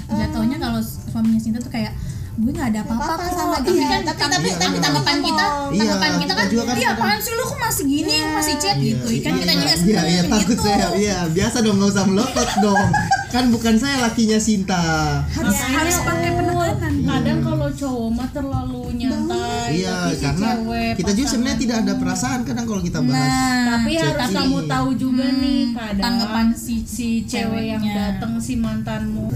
jatuhnya 0.10 0.58
kalau 0.58 0.80
suaminya 0.82 1.38
Sinta 1.38 1.60
tuh 1.60 1.70
kayak 1.70 1.92
gue 2.34 2.50
nggak 2.50 2.72
ada 2.72 2.80
apa-apa 2.82 3.04
Apa-apa 3.04 3.24
kok 3.26 3.36
sama 3.36 3.56
tapi 3.58 3.76
dia. 3.76 3.88
kan 3.90 4.02
Tapi- 4.02 4.16
tapi 4.18 4.32
tapi- 4.32 4.58
tapi 4.58 4.78
tanggapan 4.80 5.16
ngomong. 5.18 5.28
kita 5.28 5.44
Iya, 5.44 5.80
tanggapan 5.84 6.12
kita 6.16 6.32
kan 6.32 6.40
kita 6.40 6.44
juga 6.50 6.64
kan 6.64 6.76
iya 6.78 6.90
apaan 6.90 7.20
sih 7.20 7.32
lu 7.32 7.44
kok 7.44 7.60
masih 7.60 7.84
gini 7.86 8.16
masih 8.32 8.56
chat 8.58 8.78
gitu 8.80 9.06
kan 9.20 9.34
kita 9.36 9.52
juga 9.54 9.74
iya, 9.76 10.02
iya, 10.08 10.22
takut 10.26 10.48
gitu. 10.50 10.64
saya. 10.64 10.88
Iya, 10.96 11.18
biasa 11.30 11.58
dong 11.60 11.76
nggak 11.78 11.92
usah 11.92 12.06
melotot 12.06 12.50
dong. 12.64 12.88
Kan 13.30 13.54
bukan 13.54 13.78
saya 13.78 14.02
lakinya 14.02 14.42
Sinta. 14.42 14.82
harus 15.30 15.54
Ya, 15.54 15.66
harus 15.70 15.98
pakai 16.02 16.30
penekanan 16.34 16.94
kadang 17.06 17.40
kalau 17.46 17.70
cowok 17.70 18.10
mah 18.10 18.30
terlalu 18.34 18.84
nyantai 18.98 19.70
Iya, 19.70 19.94
tapi 19.94 20.14
si 20.18 20.24
karena 20.26 20.50
cewek 20.50 20.92
kita 20.98 21.12
juga 21.14 21.28
sebenarnya 21.30 21.60
tidak 21.62 21.78
ada 21.86 21.94
perasaan 22.02 22.40
kadang 22.42 22.66
kalau 22.66 22.82
kita 22.82 23.00
bahas. 23.06 23.14
nah 23.14 23.62
tapi 23.78 23.92
harus 23.96 24.18
ini. 24.26 24.34
kamu 24.34 24.58
tahu 24.66 24.90
juga 24.98 25.26
nih 25.30 25.62
kadang 25.78 26.04
tanggapan 26.04 26.48
si 26.58 26.76
si 26.84 27.08
cewek 27.24 27.64
yang 27.70 27.84
ceweknya. 27.86 28.18
datang 28.18 28.34
si 28.42 28.54
mantanmu 28.58 29.30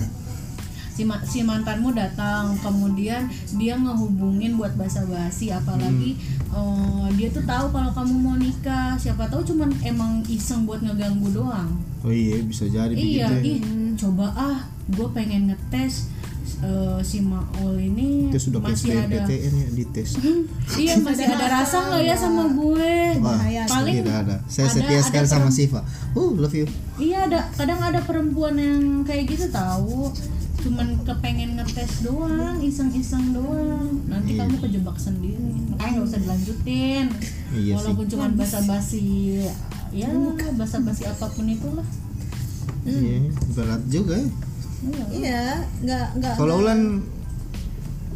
si, 0.94 1.02
ma- 1.02 1.22
si 1.22 1.42
mantanmu 1.42 1.92
datang 1.92 2.54
kemudian 2.60 3.26
dia 3.52 3.74
ngehubungin 3.76 4.54
buat 4.54 4.74
basa-basi 4.74 5.50
apalagi 5.50 6.14
eh, 6.48 7.06
dia 7.12 7.28
tuh 7.28 7.44
tahu 7.44 7.70
kalau 7.70 7.90
kamu 7.92 8.14
mau 8.16 8.36
nikah 8.36 8.94
siapa 8.96 9.26
tahu 9.26 9.42
cuman 9.44 9.74
emang 9.82 10.22
iseng 10.28 10.64
buat 10.64 10.80
ngeganggu 10.80 11.34
doang 11.34 11.74
Oh 12.00 12.12
iya, 12.12 12.36
bisa 12.40 12.68
jadi 12.68 12.92
iya 12.92 13.32
begitu. 13.32 13.48
ya. 13.48 13.58
ih 13.58 13.62
coba 13.96 14.28
ah 14.30 14.58
gue 14.86 15.08
pengen 15.10 15.48
ngetes 15.48 16.12
eh, 16.60 17.00
si 17.02 17.20
Maul 17.20 17.76
ini 17.76 18.28
sudah 18.30 18.60
masih 18.60 18.92
ada 18.94 19.24
PTN 19.24 19.54
ya 19.56 19.68
dites. 19.74 20.10
iya 20.82 21.00
masih 21.00 21.26
ada 21.26 21.48
rasa 21.50 21.78
nggak 21.82 22.04
ya 22.04 22.16
sama 22.16 22.52
gue 22.52 22.92
Wah, 23.18 23.40
paling 23.66 23.96
tidak 24.00 24.16
ada. 24.22 24.36
Saya 24.46 24.68
ada- 24.68 24.76
setia 24.76 24.92
ada 24.94 25.08
sekali 25.08 25.28
sama 25.28 25.48
Siva. 25.48 25.80
Uh, 26.12 26.36
love 26.36 26.52
you. 26.52 26.68
Iya 27.00 27.32
ada 27.32 27.40
kadang 27.56 27.80
ada 27.80 28.04
perempuan 28.04 28.56
yang 28.56 28.84
kayak 29.02 29.24
gitu 29.26 29.48
tahu 29.48 30.12
cuman 30.64 30.88
kepengen 31.04 31.52
ngetes 31.54 32.02
doang 32.02 32.58
iseng-iseng 32.60 33.32
doang 33.32 34.00
nanti 34.06 34.34
Iya. 34.34 34.40
kamu 34.42 34.56
kejebak 34.60 34.98
sendiri 34.98 35.52
makanya 35.68 35.92
nggak 35.94 36.08
usah 36.08 36.20
dilanjutin 36.20 37.06
Iya 37.52 37.74
walaupun 37.76 38.06
cuman 38.08 38.30
basa-basi 38.34 39.06
ya 39.92 40.10
basa-basi 40.54 41.04
apa 41.06 41.28
pun 41.28 41.46
itulah 41.46 41.86
Iya, 42.84 43.32
berat 43.54 43.84
juga 43.88 44.16
ya. 44.18 44.28
iya 45.10 45.44
nggak 45.80 46.06
nggak 46.18 46.34
Kalau 46.36 46.60
Ulan 46.60 47.00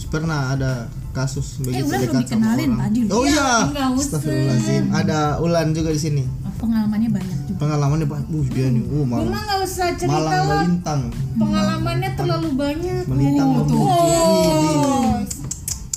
pernah 0.07 0.51
ada 0.51 0.87
kasus 1.11 1.59
begitu 1.59 1.83
Ulan 1.83 1.99
belum 1.99 2.03
dekat 2.05 2.13
sama 2.13 2.21
dikenalin 2.21 2.69
orang. 2.69 2.81
tadi. 2.85 2.99
Oh 3.09 3.23
iya. 3.25 3.49
Enggak 3.65 3.87
usah. 3.89 4.03
Astagfirullahaladzim. 4.05 4.83
Ada 4.93 5.19
Ulan 5.39 5.67
juga 5.71 5.89
di 5.89 5.99
sini. 5.99 6.23
Pengalamannya 6.57 7.09
banyak 7.09 7.37
juga. 7.45 7.57
Pengalamannya 7.59 8.05
Pak. 8.05 8.19
Uh, 8.27 8.45
dia 8.49 8.67
nih. 8.67 8.81
Uh, 8.81 8.89
Gue 8.89 9.03
malang. 9.05 9.29
mah 9.29 9.41
nggak 9.43 9.59
usah 9.61 9.87
cerita 9.93 10.17
Malang 10.17 10.43
lah. 10.43 10.61
melintang. 10.61 11.01
Pengalamannya 11.35 12.09
terlalu 12.13 12.49
banyak. 12.53 13.03
Melintang 13.05 13.47
Oh, 13.47 13.55
memuji. 13.55 13.77
Oh. 13.77 15.13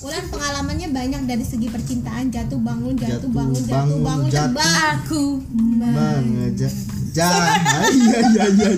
Ulan 0.00 0.24
pengalamannya 0.26 0.88
banyak 0.90 1.22
dari 1.24 1.44
segi 1.44 1.68
percintaan 1.68 2.28
jatuh 2.28 2.56
bangun 2.56 2.96
jatuh, 2.96 3.20
Jatuh, 3.20 3.30
bangun 3.30 3.52
jatuh 3.54 3.68
bangun, 3.70 4.00
bangun 4.00 4.28
jatuh. 4.28 4.72
Aku 4.96 5.24
Bang 5.76 6.24
aja. 6.42 6.68
Jangan. 7.10 7.58
Iya 7.90 8.18
iya 8.22 8.44
iya. 8.48 8.70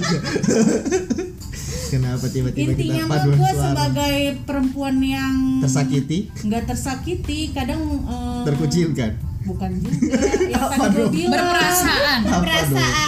Kenapa 1.92 2.24
tiba-tiba 2.26 2.72
Intinya 2.72 2.96
kita 2.96 3.04
paduan 3.06 3.36
gue 3.36 3.50
suara? 3.50 3.64
sebagai 3.68 4.16
perempuan 4.42 4.96
yang 4.98 5.34
Tersakiti, 5.60 6.18
nggak 6.40 6.62
tersakiti, 6.66 7.52
kadang 7.52 7.80
eh, 8.00 8.42
terkucilkan. 8.42 9.12
bukan 9.42 9.70
juga. 9.76 10.16
yang 10.48 10.70
tadi 10.72 10.88
gue 10.94 11.08
bilang. 11.10 11.34
berperasaan. 11.36 12.18
Dong? 12.24 12.44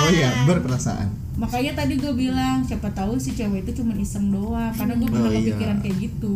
Oh 0.03 0.11
iya, 0.11 0.31
berperasaan. 0.45 1.09
Makanya 1.35 1.73
tadi 1.75 1.95
gue 1.97 2.13
bilang 2.13 2.63
siapa 2.63 2.91
tahu 2.91 3.17
si 3.17 3.33
cewek 3.33 3.65
itu 3.65 3.81
cuma 3.81 3.95
iseng 3.95 4.29
doang. 4.29 4.71
Karena 4.71 4.95
gue 4.95 5.09
pernah 5.09 5.27
Oh, 5.27 5.33
iya. 5.33 5.41
kepikiran 5.49 5.77
kayak 5.79 5.97
gitu. 6.03 6.35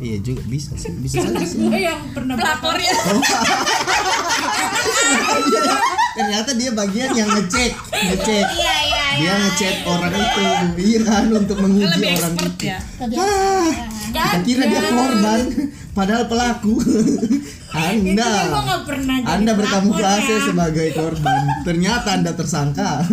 Iya 0.00 0.16
juga 0.22 0.42
bisa 0.46 0.72
sih, 0.74 0.90
bisa 0.96 1.20
Karena 1.20 1.44
sih. 1.44 1.60
gue 1.60 1.78
yang 1.78 2.00
pernah 2.10 2.34
Pelapornya. 2.34 2.94
Iya, 5.42 5.62
Ternyata 6.12 6.50
dia 6.52 6.70
bagian 6.72 7.10
yang 7.12 7.28
ngecek, 7.30 7.70
ngecek. 7.92 8.44
iya 8.52 8.74
iya 8.84 8.99
Dia 9.20 9.32
ngecek 9.36 9.74
orang 9.84 10.14
itu, 10.16 10.42
kan 11.04 11.24
untuk 11.28 11.56
menguji 11.60 11.86
Lebih 11.86 12.08
orang 12.16 12.34
expert 12.34 12.54
itu. 12.56 12.64
ya. 12.66 12.78
Ah, 13.20 13.68
kita 14.10 14.38
kira 14.42 14.64
dia 14.66 14.82
korban, 14.88 15.40
padahal 15.92 16.24
pelaku. 16.26 16.74
Anda, 17.70 18.50
Anda 19.30 19.52
berkamuflase 19.54 20.34
ya. 20.34 20.46
sebagai 20.50 20.90
korban. 20.90 21.62
Ternyata 21.62 22.18
Anda 22.18 22.34
tersangka. 22.34 23.06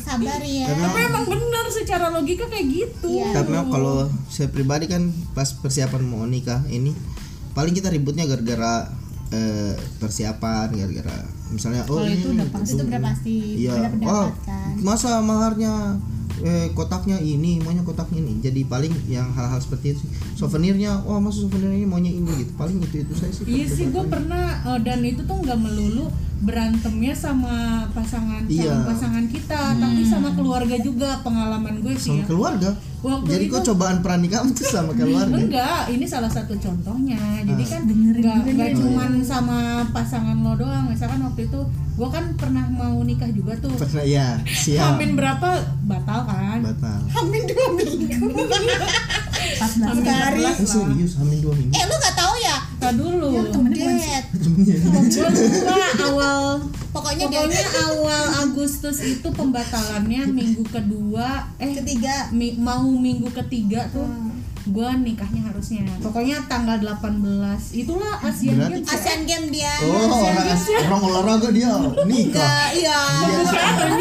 sabar 0.00 0.40
ya 0.40 0.72
Karena 0.72 0.86
Tapi 0.88 1.00
emang 1.04 1.24
bener 1.28 1.64
secara 1.68 2.08
logika 2.08 2.48
kayak 2.48 2.66
gitu. 2.66 3.08
Iya. 3.12 3.36
karena 3.36 3.68
kalau 3.68 4.08
saya 4.32 4.48
pribadi 4.48 4.88
kan 4.88 5.12
pas 5.36 5.52
persiapan 5.52 6.00
mau 6.00 6.24
nikah 6.24 6.64
ini 6.66 6.96
paling 7.52 7.76
kita 7.76 7.92
ributnya 7.92 8.24
gara-gara 8.24 8.88
eh, 9.30 9.74
persiapan 9.98 10.66
gara-gara. 10.74 11.18
Misalnya 11.50 11.82
oh 11.90 12.02
ini 12.06 12.22
itu 12.22 12.28
udah 12.30 12.48
pasti. 12.54 12.74
itu 12.78 12.82
udah 12.86 13.00
pasti 13.02 13.36
iya. 13.58 13.74
pendapat 13.90 14.06
oh 14.06 14.28
kan 14.46 14.74
masa 14.86 15.18
maharnya 15.18 15.98
eh, 16.42 16.68
kotaknya 16.70 17.16
ini 17.16 17.58
maunya 17.58 17.80
kotaknya 17.80 18.18
ini 18.18 18.40
jadi 18.40 18.60
paling 18.64 18.92
yang 19.06 19.28
hal-hal 19.30 19.56
seperti 19.56 19.92
itu 19.92 20.04
souvenirnya 20.34 21.00
wah 21.00 21.18
masa 21.18 21.40
souvenir 21.40 21.70
ini 21.70 21.84
maunya 21.84 22.10
ini 22.10 22.30
gitu 22.38 22.52
paling 22.54 22.78
itu 22.78 23.02
itu 23.02 23.12
saya 23.12 23.30
sih 23.30 23.44
Iya 23.44 23.66
sih 23.66 23.86
gue 23.88 24.04
pernah 24.04 24.44
eh, 24.66 24.80
dan 24.80 25.00
itu 25.02 25.20
tuh 25.20 25.36
nggak 25.36 25.56
melulu 25.56 26.08
berantemnya 26.40 27.12
sama 27.12 27.52
pasangan 27.92 28.48
Iya. 28.48 28.64
calon 28.64 28.80
pasangan 28.86 29.24
kita, 29.28 29.60
tapi 29.76 30.00
sama 30.02 30.32
keluarga 30.32 30.72
juga 30.80 31.20
pengalaman 31.20 31.84
gue 31.84 31.92
sih 31.92 32.16
sama 32.16 32.24
ya. 32.24 32.26
keluarga 32.26 32.70
Waktu 33.00 33.28
jadi 33.30 33.44
itu 33.46 33.52
kok 33.54 33.64
cobaan 33.66 33.98
pranikah 34.00 34.40
itu 34.44 34.60
sama 34.62 34.92
keluarga 34.92 35.32
enggak, 35.32 35.88
ini 35.88 36.04
salah 36.04 36.28
satu 36.28 36.52
contohnya. 36.54 37.16
Jadi 37.40 37.62
Ah. 37.62 37.68
kan 37.70 37.80
enggak 37.84 38.36
nih. 38.46 38.72
cuman 38.74 39.10
sama 39.20 39.58
pasangan 39.88 40.36
lo 40.36 40.52
doang. 40.54 40.88
Misalkan 40.88 41.20
waktu 41.22 41.44
itu 41.44 41.60
gue 41.96 42.08
kan 42.08 42.24
pernah 42.34 42.64
mau 42.68 43.00
nikah 43.00 43.28
juga 43.28 43.56
tuh. 43.56 43.72
pernah 43.72 44.04
ya 44.04 44.40
siap 44.46 44.96
Hamin 44.96 45.16
berapa 45.16 45.48
batal 45.90 46.20
kan? 46.22 46.58
batal 46.62 47.00
Hamin 47.10 47.42
dua 47.44 47.66
minggu 47.72 48.26
14 48.30 49.82
Hamin. 49.82 50.04
14 50.04 50.40
eh, 50.40 50.54
serius 50.62 51.12
hamin 51.16 51.38
dua 51.40 51.52
minggu 51.52 51.72
eh 51.72 51.82
lu 51.82 51.94
nggak 51.94 52.16
tahu 52.16 52.34
ya 52.38 52.56
Tadi 52.80 52.96
dulu. 52.96 53.28
Dead. 53.68 54.24
Gue 54.32 55.28
lupa 55.28 55.76
awal 56.02 56.64
pokoknya 56.90 57.28
Pokoknya 57.28 57.60
dia 57.60 57.68
awal 57.84 58.24
Agustus 58.40 58.98
itu 59.02 59.28
pembatalannya 59.28 60.24
minggu 60.26 60.64
kedua 60.64 61.28
eh 61.56 61.70
ketiga 61.74 62.30
mi- 62.30 62.56
mau 62.56 62.80
minggu 62.88 63.28
ketiga 63.34 63.84
tuh 63.86 64.00
Hmm. 64.02 64.29
Gua 64.70 64.94
nikahnya 64.94 65.42
harusnya 65.44 65.82
pokoknya 65.98 66.46
tanggal 66.46 66.78
18 66.78 67.20
itulah 67.74 68.14
Asian 68.20 68.54
Berarti- 68.56 68.72
Games 68.76 68.86
ya. 68.86 68.94
Asian 68.96 69.20
Game 69.24 69.46
dia 69.48 69.74
Oh, 69.80 70.22
orang, 70.22 70.46
orang 70.86 71.02
olahraga 71.04 71.48
dia 71.50 71.70
nikah. 72.04 72.38
Enggak, 72.40 72.68
iya 72.74 72.98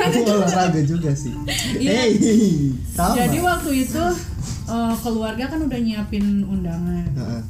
Dia 0.09 0.33
olahraga 0.35 0.81
juga 0.81 1.11
sih. 1.11 1.33
Iya. 1.75 1.89
Hey, 1.91 2.11
sama. 2.87 3.13
jadi 3.17 3.37
waktu 3.39 3.71
itu 3.81 4.03
eh, 4.65 4.93
keluarga 4.99 5.45
kan 5.45 5.59
udah 5.59 5.79
nyiapin 5.79 6.25
undangan 6.43 7.05
Heeh. 7.11 7.41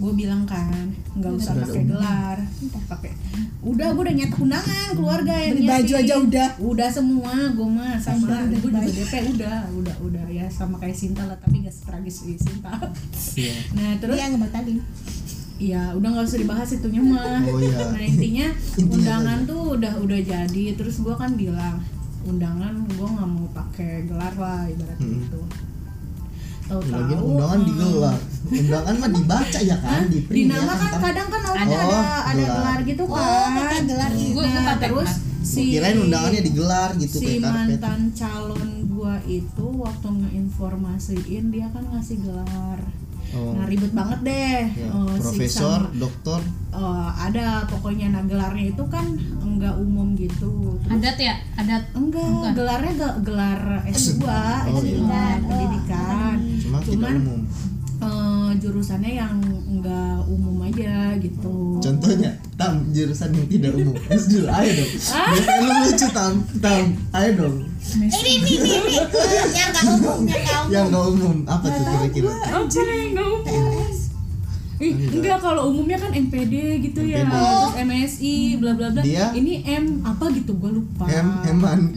Gue 0.00 0.12
bilang 0.16 0.42
kan 0.42 0.88
nggak 1.12 1.32
usah 1.34 1.52
pakai 1.54 1.82
gelar 1.84 2.38
pakai 2.86 3.12
udah 3.60 3.88
gue 3.90 4.02
udah 4.02 4.14
nyetak 4.16 4.40
undangan 4.40 4.88
keluarga 4.90 5.34
yang 5.36 5.54
Beli 5.54 5.68
baju 5.68 5.92
aja 5.94 6.14
udah. 6.18 6.48
udah 6.58 6.88
semua 6.88 7.34
gue 7.50 7.68
mah 7.68 7.94
sama 7.96 8.24
Udah, 8.24 8.40
udah 8.40 8.58
gue 8.58 8.70
juga. 8.80 8.80
DP 8.88 9.12
udah 9.36 9.56
udah 9.70 9.96
udah 10.00 10.24
ya 10.26 10.46
sama 10.48 10.76
kayak 10.76 10.96
Sinta 10.96 11.22
lah 11.22 11.36
tapi 11.36 11.60
gak 11.60 11.70
setragis 11.70 12.16
si 12.18 12.34
Sinta 12.34 12.72
Iya. 13.36 13.54
nah 13.72 13.90
terus 13.96 14.16
dia 14.16 14.26
ngebatalin 14.26 14.80
Iya, 15.60 15.92
udah 15.92 16.08
nggak 16.08 16.24
usah 16.24 16.40
dibahas 16.40 16.72
itunya 16.72 17.04
mah. 17.04 17.44
Oh, 17.44 17.60
iya. 17.60 17.84
Nah 17.86 18.00
intinya 18.00 18.48
undangan 18.96 19.44
tuh 19.44 19.76
udah 19.76 19.92
udah 20.00 20.16
jadi. 20.18 20.64
Terus 20.72 21.04
gua 21.04 21.20
kan 21.20 21.36
bilang 21.36 21.84
undangan 22.24 22.88
gua 22.90 23.04
nggak 23.12 23.28
mau 23.28 23.44
pakai 23.52 24.08
gelar 24.08 24.32
lah 24.40 24.64
ibaratnya 24.64 25.20
Hmm. 25.20 25.44
Gitu. 26.72 26.88
Lagian 26.88 27.10
Tahu-tahu 27.10 27.30
undangan 27.30 27.60
digelar. 27.60 28.18
Undangan 28.50 28.94
mah 28.96 29.10
dibaca 29.10 29.60
ya 29.60 29.76
kan, 29.76 30.02
di 30.06 30.18
print 30.22 30.38
di 30.38 30.42
ya 30.46 30.54
nama 30.56 30.74
kan 30.74 30.92
kadang 31.00 31.28
kan 31.28 31.40
ada 31.42 31.50
Oh, 31.50 31.58
ada, 31.60 31.98
ada 32.24 32.38
gelar. 32.38 32.54
gelar 32.56 32.78
gitu 32.84 33.02
oh 33.02 33.12
kan. 33.12 33.50
pakai 33.52 33.80
gelar 33.84 34.10
gitu 34.12 34.38
Nah, 34.40 34.52
pakai 34.64 34.78
terus 34.80 35.10
gelar. 35.12 35.42
si 35.42 35.62
Kirain 35.68 35.98
undangannya 35.98 36.40
digelar 36.40 36.90
gitu 36.96 37.16
si 37.16 37.28
mantan 37.36 38.00
calon 38.12 38.70
gua 38.88 39.14
itu 39.24 39.66
waktu 39.76 40.08
ngeinformasiin 40.12 41.44
dia 41.48 41.66
kan 41.68 41.84
ngasih 41.86 42.16
gelar. 42.20 42.80
Oh. 43.30 43.52
Nah 43.52 43.64
ribet 43.64 43.90
banget 43.90 44.18
deh. 44.22 44.60
Ya, 44.68 44.88
si 44.90 45.20
profesor, 45.20 45.78
sama- 45.84 45.94
doktor, 45.96 46.40
Eh, 46.70 47.10
ada 47.12 47.66
pokoknya 47.66 48.10
nah 48.10 48.22
gelarnya 48.22 48.70
itu 48.70 48.84
kan 48.86 49.02
enggak 49.40 49.74
umum 49.76 50.14
gitu 50.14 50.78
Terus- 50.80 50.94
Adat 50.96 51.16
ya? 51.18 51.34
Adat 51.56 51.82
enggak 51.92 52.22
Bukan. 52.24 52.52
gelarnya 52.54 52.92
ge- 52.94 53.18
gelar 53.22 53.60
S2 53.84 54.22
Oh, 54.22 54.78
S2 54.78 55.02
iya. 55.02 55.42
pendidikan 55.42 56.36
cuma 56.60 56.78
tidak 56.78 56.94
cuman 56.94 57.14
umum. 57.20 57.40
Eh, 58.00 58.50
jurusannya 58.60 59.12
yang 59.16 59.36
enggak 59.68 60.24
umum 60.26 60.64
aja 60.66 61.14
gitu. 61.20 61.80
Contohnya, 61.80 62.32
tam 62.56 62.88
jurusan 62.92 63.30
yang 63.32 63.46
tidak 63.48 63.72
umum. 63.76 63.96
Terus 64.08 64.24
dulu, 64.28 64.46
ayo 64.48 64.70
dong. 64.76 64.92
Biasanya 64.96 65.60
lu 65.60 65.72
lucu 65.84 66.08
tam, 66.12 66.32
tam, 66.60 66.84
ayo 67.16 67.30
dong. 67.36 67.56
ini 67.90 68.30
ini 68.40 68.50
ini 68.60 68.70
ini. 68.76 68.94
Yang 69.56 69.68
nggak 69.72 69.84
umum 69.88 70.20
yang 70.28 70.42
nggak 70.44 70.60
umum. 70.60 70.72
Yang 70.72 70.86
umum. 71.08 71.36
Apa 71.48 71.66
tuh 71.68 71.84
kira-kira? 71.84 72.28
apa 72.30 72.58
yang 72.60 73.08
enggak 73.12 73.28
umum 73.28 73.79
Ih, 74.80 74.96
enggak 75.12 75.44
kalau 75.44 75.68
umumnya 75.68 76.00
kan 76.00 76.08
MPD 76.08 76.80
gitu 76.80 77.04
ya, 77.04 77.20
MPD. 77.20 77.36
terus 77.36 77.72
MSI 77.84 78.34
bla 78.56 78.72
bla 78.72 78.88
bla. 78.88 79.04
Dia? 79.04 79.28
Ini 79.36 79.60
M 79.76 80.00
apa 80.00 80.32
gitu 80.32 80.56
gua 80.56 80.72
lupa. 80.72 81.04
Em, 81.04 81.28
eman. 81.52 81.92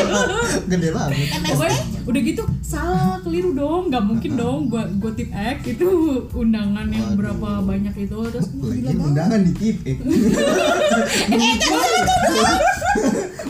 Gede 0.72 0.88
banget. 0.90 1.28
Pokoknya 1.44 1.78
udah 2.08 2.20
gitu 2.24 2.42
salah 2.64 3.20
keliru 3.20 3.52
dong 3.52 3.92
nggak 3.92 4.02
mungkin 4.02 4.32
dong 4.34 4.66
gua 4.66 4.88
gua 4.96 5.12
tip 5.12 5.28
X 5.28 5.76
itu 5.76 5.86
undangan 6.32 6.88
yang 6.88 7.12
Waduh. 7.12 7.16
berapa 7.20 7.48
banyak 7.62 7.94
itu 8.00 8.16
terus 8.32 8.48
Lagi 8.58 8.96
undangan 8.96 9.40
di 9.44 9.52
tip 9.52 9.76
X. 9.84 9.98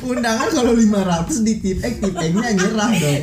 undangan 0.04 0.48
kalau 0.48 0.72
500 0.72 1.42
di 1.42 1.54
tip 1.56 1.78
X, 1.78 1.94
tip 1.98 2.14
X-nya 2.14 2.50
nyerah 2.52 2.90
dong. 2.92 3.20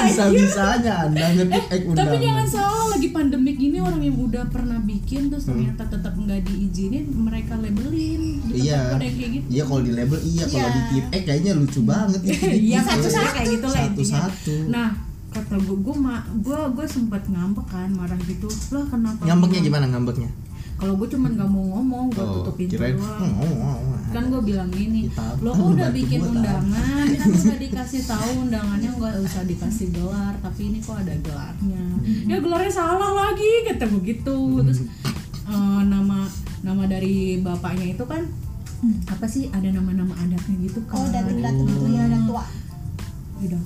Bisa-bisanya 0.00 0.92
Anda 1.04 1.26
ngetip 1.34 1.64
X 1.66 1.80
undangan. 1.84 1.98
tapi 1.98 2.16
jangan 2.18 2.46
salah 2.46 2.86
lagi 2.88 3.08
pandemik 3.08 3.56
ini 3.56 3.78
orang 3.78 4.00
yang 4.00 4.16
udah 4.16 4.44
pernah 4.46 4.78
bikin 4.80 5.28
terus 5.28 5.44
ternyata 5.44 5.86
tetap 5.86 6.14
nggak 6.14 6.40
diizinin 6.42 7.04
mereka 7.14 7.54
labelin 7.54 8.40
tempat 8.40 8.56
Iya. 8.58 8.80
kayak 8.96 9.14
gitu 9.30 9.46
Iya 9.48 9.62
kalau 9.64 9.80
di 9.80 9.92
label 9.92 10.18
iya, 10.20 10.44
kalau 10.44 10.58
Iya. 10.60 10.68
di 10.70 10.82
tip 10.88 11.04
X 11.10 11.22
kayaknya 11.24 11.52
lucu 11.54 11.80
banget 11.82 12.20
itu. 12.22 12.32
Iya 12.68 12.78
Gitu. 12.78 12.88
satu-satu 12.88 13.30
kayak 13.32 13.48
gitu 13.50 13.66
lah 13.66 13.80
intinya. 13.82 14.04
Satu-satu. 14.18 14.54
Nah 14.68 14.88
kata 15.28 15.54
gue 15.56 15.76
gue 15.78 15.94
gue 16.40 16.60
gue 16.72 16.86
sempat 16.88 17.22
ngambek 17.22 17.66
kan 17.68 17.88
marah 17.92 18.16
gitu 18.18 18.48
lah 18.72 18.84
kenapa 18.86 19.20
Ngambeknya 19.22 19.60
gimana 19.62 19.84
ngambeknya? 19.86 20.30
Kalau 20.78 20.94
gue 20.94 21.08
cuman 21.10 21.30
nggak 21.34 21.50
mau 21.50 21.64
ngomong 21.74 22.04
gue 22.14 22.22
Oh, 22.22 22.34
tutup 22.40 22.54
pintu 22.54 22.78
kirain, 22.78 22.94
doang. 22.94 23.34
Oh, 23.34 23.50
oh, 23.50 23.76
oh. 23.82 23.98
kan 24.14 24.24
gue 24.30 24.42
bilang 24.46 24.70
gini 24.70 25.10
lo 25.42 25.50
kok 25.52 25.68
udah 25.74 25.90
bikin 25.90 26.20
undangan 26.22 27.06
kan 27.18 27.28
udah 27.44 27.58
dikasih 27.58 28.02
tahu 28.06 28.30
undangannya 28.46 28.90
nggak 28.94 29.14
usah 29.26 29.42
dikasih 29.44 29.90
gelar 29.90 30.34
tapi 30.38 30.60
ini 30.70 30.78
kok 30.78 30.96
ada 30.96 31.14
gelarnya. 31.18 31.84
Hmm. 31.98 32.30
ya 32.30 32.36
gelarnya 32.38 32.72
salah 32.72 33.10
lagi 33.12 33.50
kata 33.68 33.90
begitu 33.90 34.38
terus 34.64 34.80
eh, 35.50 35.80
nama 35.82 36.24
nama 36.62 36.82
dari 36.86 37.42
bapaknya 37.42 37.98
itu 37.98 38.04
kan 38.06 38.22
apa 39.10 39.26
sih 39.26 39.50
ada 39.50 39.74
nama-nama 39.74 40.14
adatnya 40.14 40.54
gitu 40.62 40.78
kan. 40.86 41.02
Oh 41.02 41.08
dari 41.10 41.42
tertentu 41.42 41.86
ya 41.90 42.06
dan 42.06 42.22
tua. 42.30 42.46
Udah 43.42 43.60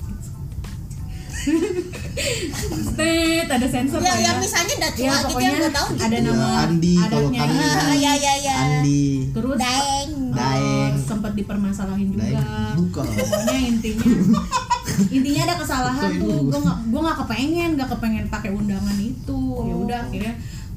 Tet, 2.93 3.47
ada 3.47 3.67
sensor 3.67 3.99
ya 3.99 4.15
ya. 4.15 4.31
misalnya 4.37 4.73
udah 4.75 4.91
tua 4.93 5.03
Ya, 5.03 5.15
gitu 5.19 5.39
yang 5.39 5.55
gue 5.57 5.71
tahu 5.71 5.87
gitu 5.91 6.03
ada 6.03 6.13
Ya, 6.13 6.21
nama 6.21 6.47
Andi 6.63 6.95
kalau 7.03 7.29
kami 7.29 7.55
Ah, 7.57 7.95
ya 7.95 8.13
ya 8.15 8.33
ya. 8.37 8.55
Andi. 8.55 9.03
Terus 9.29 9.57
Daeng. 9.57 10.11
Daeng. 10.29 10.93
eh, 10.93 11.01
sempat 11.01 11.31
dipermasalahin 11.33 12.07
juga. 12.09 12.23
Daeng. 12.31 12.75
Bukan. 12.79 13.05
pokoknya 13.05 13.57
intinya 13.61 14.05
intinya 15.15 15.41
ada 15.43 15.55
kesalahan 15.57 16.11
tuh. 16.15 16.37
gue 16.43 16.59
nggak 16.59 16.77
gue 16.85 17.01
nggak 17.01 17.17
kepengen 17.19 17.69
nggak 17.75 17.89
kepengen 17.91 18.25
pakai 18.29 18.49
undangan 18.51 18.97
itu. 18.97 19.41
Ya 19.59 19.75
udah 19.79 19.99
akhirnya 20.03 20.33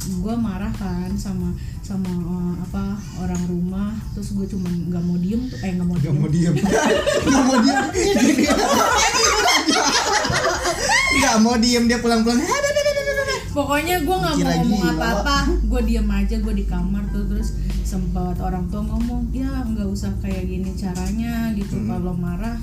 gue 0.06 0.34
marah 0.36 0.70
kan 0.72 1.10
sama 1.14 1.50
sama 1.80 2.10
eh, 2.10 2.54
apa 2.60 2.84
orang 3.18 3.42
rumah. 3.46 3.92
Terus 4.12 4.32
gue 4.32 4.46
cuma 4.48 4.66
nggak 4.66 5.02
mau 5.04 5.16
diem 5.16 5.42
tuh. 5.46 5.58
Eh 5.60 5.70
nggak 5.72 5.86
mau 5.86 5.94
Gak 5.94 6.02
diem. 6.02 6.16
mau 6.16 6.28
diem. 6.28 6.54
Gak 7.26 7.42
mau 7.44 7.56
diem 7.60 7.86
Gak 11.26 11.42
mau 11.42 11.58
diem 11.58 11.84
dia 11.90 11.98
pulang-pulang. 11.98 12.38
Pokoknya 13.50 14.04
gue 14.04 14.16
nggak 14.20 14.36
mau 14.36 14.52
ngomong 14.62 14.82
apa-apa. 14.94 15.36
Gue 15.66 15.80
diem 15.82 16.06
aja 16.06 16.36
gue 16.38 16.54
di 16.54 16.64
kamar 16.68 17.02
tuh 17.10 17.26
terus 17.26 17.58
sempat 17.82 18.38
orang 18.38 18.70
tua 18.70 18.86
ngomong 18.86 19.34
ya 19.34 19.64
nggak 19.66 19.88
usah 19.90 20.14
kayak 20.22 20.46
gini 20.46 20.70
caranya 20.78 21.50
gitu. 21.56 21.82
Hmm. 21.82 21.88
kalau 21.88 22.12
marah 22.14 22.54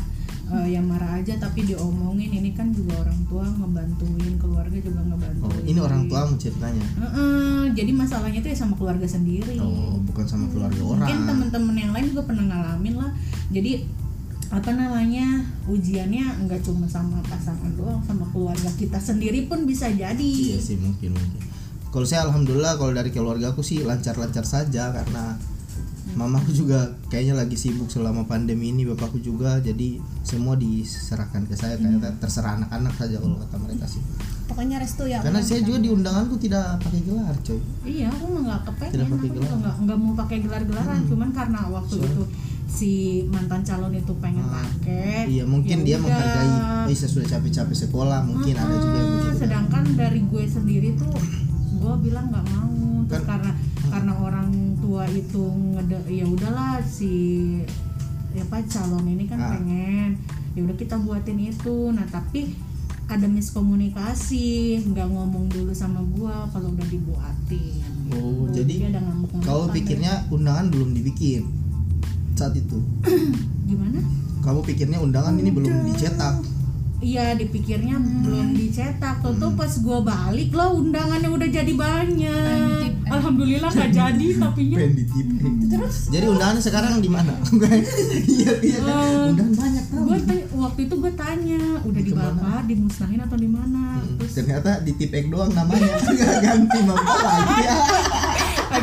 eh, 0.54 0.78
ya 0.78 0.80
marah 0.80 1.20
aja 1.20 1.36
tapi 1.42 1.68
diomongin. 1.68 2.32
Ini 2.32 2.56
kan 2.56 2.72
juga 2.72 3.04
orang 3.04 3.20
tua 3.28 3.44
ngebantuin 3.44 4.40
keluarga 4.40 4.78
juga 4.80 5.02
ngebantuin. 5.12 5.44
Oh 5.44 5.60
ini 5.68 5.80
orang 5.84 6.02
tuamu 6.08 6.40
ceritanya? 6.40 6.86
Heeh, 7.04 7.62
jadi 7.76 7.92
masalahnya 7.92 8.40
tuh 8.40 8.50
ya 8.54 8.58
sama 8.64 8.80
keluarga 8.80 9.08
sendiri. 9.10 9.60
Oh 9.60 10.00
bukan 10.08 10.24
sama 10.24 10.46
keluarga 10.54 10.80
orang. 10.88 11.10
mungkin 11.10 11.20
temen-temen 11.28 11.76
yang 11.76 11.92
lain 11.92 12.06
juga 12.16 12.24
pernah 12.32 12.46
ngalamin 12.48 12.96
lah. 12.96 13.12
Jadi 13.52 14.03
apa 14.54 14.70
namanya 14.70 15.42
ujiannya 15.66 16.46
nggak 16.46 16.62
cuma 16.62 16.86
sama 16.86 17.18
pasangan 17.26 17.74
doang 17.74 17.98
sama 18.00 18.22
keluarga 18.30 18.70
kita 18.78 19.02
sendiri 19.02 19.50
pun 19.50 19.66
bisa 19.66 19.90
jadi 19.90 20.14
Iya 20.22 20.62
sih 20.62 20.78
mungkin 20.78 21.10
mungkin. 21.12 21.42
Kalau 21.90 22.06
saya 22.06 22.26
alhamdulillah 22.26 22.78
kalau 22.78 22.90
dari 22.92 23.10
keluarga 23.10 23.50
aku 23.50 23.62
sih 23.62 23.82
lancar-lancar 23.82 24.46
saja 24.46 24.90
karena 24.90 25.38
mamaku 26.14 26.54
juga 26.54 26.78
kayaknya 27.08 27.34
lagi 27.36 27.58
sibuk 27.58 27.90
selama 27.90 28.22
pandemi 28.24 28.70
ini 28.70 28.86
bapakku 28.86 29.18
juga 29.18 29.58
jadi 29.58 29.98
semua 30.22 30.54
diserahkan 30.54 31.42
ke 31.44 31.58
saya 31.58 31.74
kayak 31.76 32.22
terserah 32.22 32.62
anak-anak 32.62 32.94
saja 32.94 33.18
kalau 33.18 33.34
kata 33.36 33.58
mereka 33.58 33.86
sih. 33.88 34.02
pokoknya 34.44 34.78
restu 34.78 35.08
ya 35.08 35.18
Karena 35.18 35.42
saya 35.42 35.64
juga 35.64 35.80
di 35.80 35.90
undanganku 35.90 36.36
tidak 36.38 36.78
pakai 36.78 37.02
gelar 37.02 37.34
coy. 37.42 37.58
Iya, 37.82 38.12
aku 38.12 38.26
nggak 38.38 38.60
kepengen, 38.68 38.92
Tidak 38.92 39.08
pakai 39.08 39.26
aku 39.26 39.36
gelar. 39.40 39.56
nggak 39.58 39.76
nggak 39.82 39.98
mau 39.98 40.14
pakai 40.14 40.38
gelar-gelaran, 40.44 41.00
cuman 41.08 41.30
karena 41.32 41.60
waktu 41.72 41.96
So- 41.96 42.06
itu 42.06 42.24
si 42.74 42.92
mantan 43.30 43.62
calon 43.62 43.94
itu 43.94 44.14
pengen 44.18 44.42
Ah, 44.44 44.66
pakai. 44.66 45.30
Iya 45.30 45.46
mungkin 45.46 45.78
ya 45.80 45.86
dia 45.86 45.96
udah. 45.96 46.04
menghargai. 46.04 46.52
Oh, 46.84 46.92
saya 46.92 47.08
sudah 47.08 47.28
capek-capek 47.30 47.78
sekolah 47.80 48.20
mungkin 48.24 48.54
ada 48.56 48.74
juga 48.74 48.98
yang 48.98 49.10
begitu. 49.14 49.30
kan. 49.30 49.38
Sedangkan 49.38 49.84
dari 49.94 50.22
gue 50.22 50.44
sendiri 50.44 50.90
tuh, 50.94 51.14
gue 51.76 51.94
bilang 52.02 52.28
nggak 52.28 52.46
mau, 52.50 52.74
terus 53.06 53.22
Kan- 53.22 53.30
karena 53.30 53.52
karena 53.86 54.14
orang 54.18 54.50
tua 54.80 55.06
itu 55.06 55.44
ngede, 55.72 55.98
ya 56.08 56.26
udahlah 56.26 56.82
si 56.82 57.14
ya 58.32 58.42
apa 58.42 58.58
calon 58.64 59.06
ini 59.06 59.24
kan 59.24 59.38
Ah. 59.38 59.50
pengen, 59.54 60.18
ya 60.52 60.62
udah 60.62 60.76
kita 60.76 60.98
buatin 60.98 61.40
itu. 61.40 61.78
Nah 61.90 62.06
tapi 62.06 62.58
ada 63.06 63.28
miskomunikasi, 63.28 64.48
nggak 64.88 65.08
ngomong 65.08 65.46
dulu 65.48 65.70
sama 65.72 66.02
gue 66.02 66.36
kalau 66.50 66.68
udah 66.70 66.88
dibuatin. 66.88 67.86
Oh, 68.12 68.50
Gitu. 68.50 68.60
jadi 68.60 68.74
deh. 69.70 69.72
pikirnya 69.72 70.14
undangan 70.30 70.68
belum 70.68 70.90
dibikin 70.92 71.46
saat 72.44 72.54
itu. 72.54 72.78
gimana? 73.70 74.00
Kamu 74.44 74.60
pikirnya 74.62 75.00
undangan 75.00 75.40
ini 75.40 75.50
belum 75.50 75.88
dicetak. 75.88 76.44
Iya 77.04 77.36
dipikirnya 77.36 78.00
Hmm. 78.00 78.24
belum 78.24 78.48
dicetak 78.56 79.20
Tuh 79.20 79.36
tuh 79.36 79.52
pas 79.60 79.68
gua 79.84 80.00
balik 80.00 80.56
loh 80.56 80.80
undangannya 80.80 81.28
udah 81.28 81.50
jadi 81.52 81.74
banyak 81.76 82.88
eh. 82.96 83.12
Alhamdulillah 83.12 83.68
nggak 83.68 83.92
jadi 83.92 84.28
tapi. 84.40 84.64
Terus 85.68 85.96
jadi 86.08 86.32
undangannya 86.32 86.64
sekarang 86.64 87.04
di 87.04 87.12
mana? 87.12 87.36
Iya 88.24 88.52
iya 88.64 88.80
kan. 88.80 88.96
Eh, 89.04 89.30
Undangan 89.36 89.56
banyak 89.60 89.84
tau. 89.92 90.04
Gua 90.08 90.18
waktu 90.64 90.80
itu 90.88 90.96
gue 90.96 91.14
tanya 91.14 91.64
udah 91.84 92.02
dibakar, 92.02 92.62
dimusnahin 92.64 93.20
atau 93.20 93.36
di 93.36 93.50
mana? 93.52 94.00
Hmm, 94.00 94.16
Terus 94.24 94.32
Ternyata 94.40 94.70
di 94.80 94.92
tip 94.96 95.12
egg 95.12 95.28
doang 95.28 95.52
namanya 95.52 96.00
nggak 96.08 96.36
ganti 96.40 96.80
mama 96.88 97.04
lagi 97.04 97.56
ya. 97.68 97.76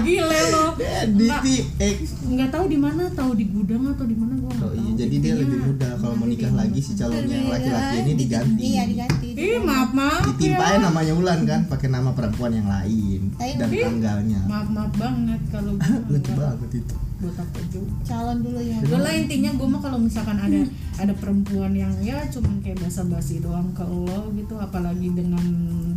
lagi 0.00 0.14
lelo 0.18 0.66
Di 1.12 1.28
tip 1.40 1.64
egg. 1.78 1.96
nggak 2.26 2.48
tahu 2.48 2.64
di 2.66 2.76
mana, 2.76 3.02
tahu 3.10 3.32
di 3.32 3.44
gudang 3.46 3.84
atau 3.86 4.02
di 4.02 4.14
mana 4.14 4.32
gua 4.34 4.48
nggak 4.50 4.58
Oh 4.62 4.74
iya, 4.74 4.90
jadi 4.94 5.14
dia 5.18 5.34
lebih 5.36 5.58
muda 5.62 5.88
kalau 5.96 6.14
mau 6.14 6.26
nikah 6.26 6.52
lagi 6.52 6.78
si 6.78 6.92
calonnya 6.94 7.28
yang 7.30 7.48
laki-laki 7.50 7.96
ini 7.98 8.12
diganti. 8.14 8.60
iya 8.62 8.82
diganti 8.84 9.28
Ih 9.32 9.58
maaf 9.58 9.90
maaf 9.90 10.22
Ditimpain 10.30 10.78
ya. 10.78 10.82
namanya 10.82 11.12
Ulan 11.12 11.40
kan, 11.42 11.60
pakai 11.66 11.88
nama 11.88 12.10
perempuan 12.10 12.52
yang 12.52 12.66
lain 12.66 13.20
Tapi 13.36 13.56
dan 13.56 13.68
tanggalnya. 13.90 14.40
Maaf 14.46 14.68
maaf 14.68 14.92
banget 14.94 15.40
kalau 15.48 15.72
gua 15.74 15.96
Lucu 16.10 16.28
nggak 16.28 16.36
banget 16.38 16.70
itu. 16.76 16.94
buat 17.20 17.36
apa 17.36 17.60
juga. 17.66 17.92
calon 18.02 18.38
dulu 18.40 18.56
ya 18.58 18.78
Gue 18.80 18.96
lah 18.96 19.12
intinya 19.12 19.52
gue 19.52 19.68
mah 19.68 19.76
kalau 19.78 19.98
misalkan 19.98 20.38
ada 20.38 20.60
ada 20.96 21.12
perempuan 21.12 21.72
yang 21.74 21.92
ya 22.00 22.16
cuman 22.26 22.60
kayak 22.60 22.80
basa-basi 22.80 23.40
doang 23.40 23.68
ke 23.70 23.84
lo 23.84 24.32
gitu 24.32 24.56
apalagi 24.56 25.12
dengan 25.12 25.44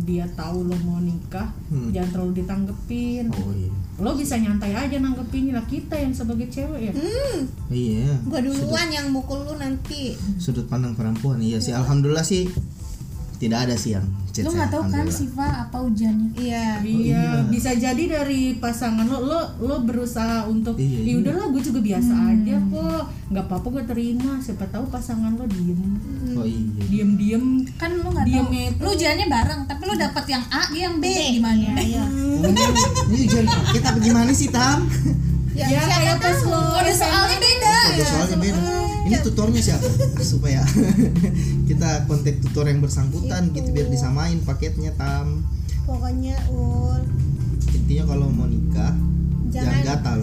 dia 0.00 0.28
tahu 0.30 0.64
lo 0.64 0.76
mau 0.82 1.00
nikah 1.00 1.48
Hmm. 1.64 1.88
jangan 1.90 2.10
terlalu 2.12 2.32
ditanggepin 2.38 3.32
Oh 3.32 3.50
iya. 3.50 3.72
Lo 4.00 4.10
bisa 4.18 4.34
nyantai 4.34 4.74
aja 4.74 4.96
nanggepinnya. 4.98 5.62
Lah 5.62 5.66
kita 5.70 5.94
yang 5.94 6.10
sebagai 6.10 6.50
cewek 6.50 6.90
ya. 6.90 6.92
Hmm. 6.92 7.46
Iya. 7.70 8.18
gua 8.26 8.40
duluan 8.42 8.88
yang 8.90 9.10
mukul 9.14 9.46
lu 9.46 9.54
nanti. 9.54 10.18
Sudut 10.42 10.66
pandang 10.66 10.98
perempuan. 10.98 11.38
Iya 11.38 11.62
sih. 11.62 11.70
Alhamdulillah 11.70 12.26
sih 12.26 12.50
tidak 13.36 13.58
ada 13.60 13.74
sih 13.74 13.92
yang 13.92 14.02
chat 14.28 14.40
Lu 14.40 14.48
saya, 14.48 14.56
nggak 14.56 14.70
tahu 14.70 14.82
kan. 14.88 15.06
Siva 15.06 15.46
apa 15.60 15.76
ujiannya? 15.80 16.28
iya 16.34 16.66
iya 16.80 17.24
bisa 17.44 17.70
jadi 17.72 18.02
dari 18.08 18.42
pasangan 18.54 19.04
lo 19.04 19.18
lo 19.20 19.40
lo 19.58 19.76
berusaha 19.80 20.44
untuk 20.44 20.74
Iya, 20.74 20.98
ya 20.98 21.02
iya. 21.04 21.14
udahlah 21.18 21.46
gue 21.48 21.62
juga 21.62 21.80
biasa 21.80 22.12
aja 22.12 22.56
kok 22.64 23.02
nggak 23.26 23.44
apa-apa 23.44 23.66
gue 23.70 23.84
terima 23.86 24.32
siapa 24.38 24.64
tahu 24.66 24.84
pasangan 24.88 25.32
lo 25.32 25.44
diem 25.46 25.80
Oh 26.32 26.42
iya. 26.42 26.82
diem 26.88 27.10
diem 27.14 27.44
Kan 27.74 27.90
lu 27.94 28.08
nggak 28.08 28.24
tahu. 28.24 28.50
Itu- 28.50 28.80
Lu 28.80 28.88
ujiannya 28.90 29.26
bareng, 29.28 29.60
tapi 29.64 29.82
lu 29.82 29.94
dapet 29.94 30.24
yang 30.26 30.44
A, 30.48 30.62
dia 30.68 30.82
yang 30.84 30.96
B, 30.96 31.04
gimana? 31.32 31.74
iya 31.76 32.02
Oh, 32.02 32.50
ini 33.08 33.24
ujian 33.24 33.44
paket 33.44 33.82
apa 33.82 33.98
gimana 33.98 34.30
sih 34.30 34.48
Tam? 34.48 34.82
ya, 35.52 35.64
ya 35.64 35.78
siapa 35.80 35.94
kayak 35.96 36.16
pas 36.18 36.34
tahu. 36.36 36.50
lo 36.50 36.58
Oh, 36.58 36.74
ada 36.76 36.92
soalnya 36.92 37.38
beda. 37.38 37.74
Oh, 37.94 38.04
soalnya 38.04 38.38
beda. 38.40 38.60
Ini 39.04 39.16
tutornya 39.20 39.60
siapa? 39.60 39.84
Supaya 40.24 40.64
kita 41.68 42.04
kontak 42.04 42.40
tutor 42.40 42.64
yang 42.64 42.80
bersangkutan 42.80 43.52
gitu 43.52 43.68
biar 43.70 43.88
disamain 43.88 44.40
paketnya 44.40 44.92
Tam. 44.94 45.44
pokoknya 45.84 46.32
ul 46.48 46.96
Intinya 47.70 48.04
kalau 48.08 48.26
mau 48.28 48.48
nikah 48.48 48.96
jangan, 49.48 49.68
Jangan- 49.76 49.84
gatal. 49.84 50.20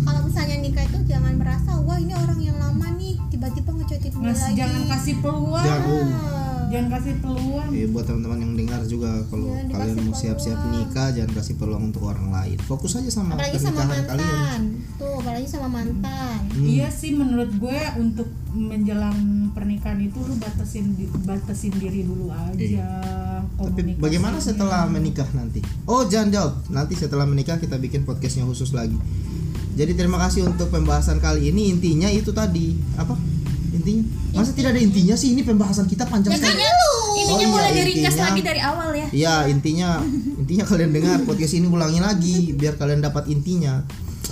kalau 0.00 0.20
misalnya 0.22 0.56
nikah 0.60 0.84
itu 0.84 0.98
jangan 1.04 1.34
merasa 1.34 1.70
wah 1.76 1.98
ini 1.98 2.14
orang 2.14 2.38
yang 2.38 2.54
lama 2.56 2.86
nih 2.94 3.18
tiba-tiba 3.26 3.70
Ngas- 4.20 4.44
lagi 4.44 4.54
jangan 4.54 4.82
kasih 4.86 5.14
peluang 5.18 5.64
Jangan. 5.64 6.06
Jangan 6.70 6.88
kasih 6.94 7.14
peluang 7.18 7.68
Eh, 7.70 7.86
buat 7.86 8.04
teman-teman 8.06 8.38
yang 8.40 8.54
dengar 8.54 8.80
juga 8.86 9.10
kalau 9.26 9.50
Jangan 9.52 9.70
kalian 9.70 9.96
mau 10.06 10.14
siap-siap 10.14 10.58
nikah 10.70 11.08
jangan 11.10 11.32
kasih 11.34 11.54
peluang 11.58 11.82
untuk 11.90 12.02
orang 12.06 12.28
lain. 12.30 12.58
Fokus 12.62 12.96
aja 12.96 13.10
sama 13.10 13.34
apalagi 13.34 13.58
sama 13.58 13.74
pernikahan 13.76 13.90
mantan 13.90 14.06
kalian. 14.08 14.60
tuh 14.94 15.12
apalagi 15.18 15.48
sama 15.48 15.68
mantan 15.68 16.38
Hmm. 16.50 16.66
Iya 16.66 16.90
sih 16.90 17.14
menurut 17.14 17.50
gue 17.54 17.78
untuk 17.94 18.26
menjelang 18.50 19.14
pernikahan 19.54 20.02
itu 20.02 20.18
lu 20.18 20.34
batasin 20.34 20.98
batasin 21.22 21.70
diri 21.78 22.02
dulu 22.02 22.26
aja. 22.26 22.58
Iya. 22.58 22.90
Tapi 23.54 23.94
bagaimana 24.02 24.42
setelah 24.42 24.90
menikah 24.90 25.30
nanti? 25.30 25.62
Oh, 25.86 26.02
jangan 26.10 26.28
jawab. 26.34 26.52
Nanti 26.66 26.98
setelah 26.98 27.22
menikah 27.22 27.62
kita 27.62 27.78
bikin 27.78 28.02
podcastnya 28.02 28.42
khusus 28.42 28.74
lagi. 28.74 28.98
Jadi 29.78 29.94
terima 29.94 30.18
kasih 30.18 30.50
untuk 30.50 30.74
pembahasan 30.74 31.22
kali 31.22 31.54
ini. 31.54 31.70
Intinya 31.70 32.10
itu 32.10 32.34
tadi 32.34 32.74
apa? 32.98 33.14
Intinya? 33.80 34.04
Masa 34.36 34.52
tidak 34.52 34.70
ada 34.72 34.80
intinya 34.80 35.14
sih? 35.14 35.32
Ini 35.32 35.42
pembahasan 35.42 35.84
kita 35.84 36.04
panjang 36.04 36.30
sekali. 36.30 36.52
Intinya 36.52 36.70
Oh 37.10 37.38
iya, 37.38 37.46
mulai 37.46 37.70
dari 37.70 37.92
intinya- 37.96 38.22
lagi 38.22 38.42
dari 38.42 38.60
awal 38.60 38.88
ya. 38.92 39.08
Iya, 39.10 39.34
intinya 39.48 39.88
intinya 40.36 40.64
kalian 40.64 40.90
dengar 40.90 41.18
podcast 41.28 41.52
ini 41.52 41.66
ulangi 41.66 41.98
lagi 41.98 42.36
biar 42.52 42.76
kalian 42.76 43.00
dapat 43.00 43.26
intinya. 43.26 43.82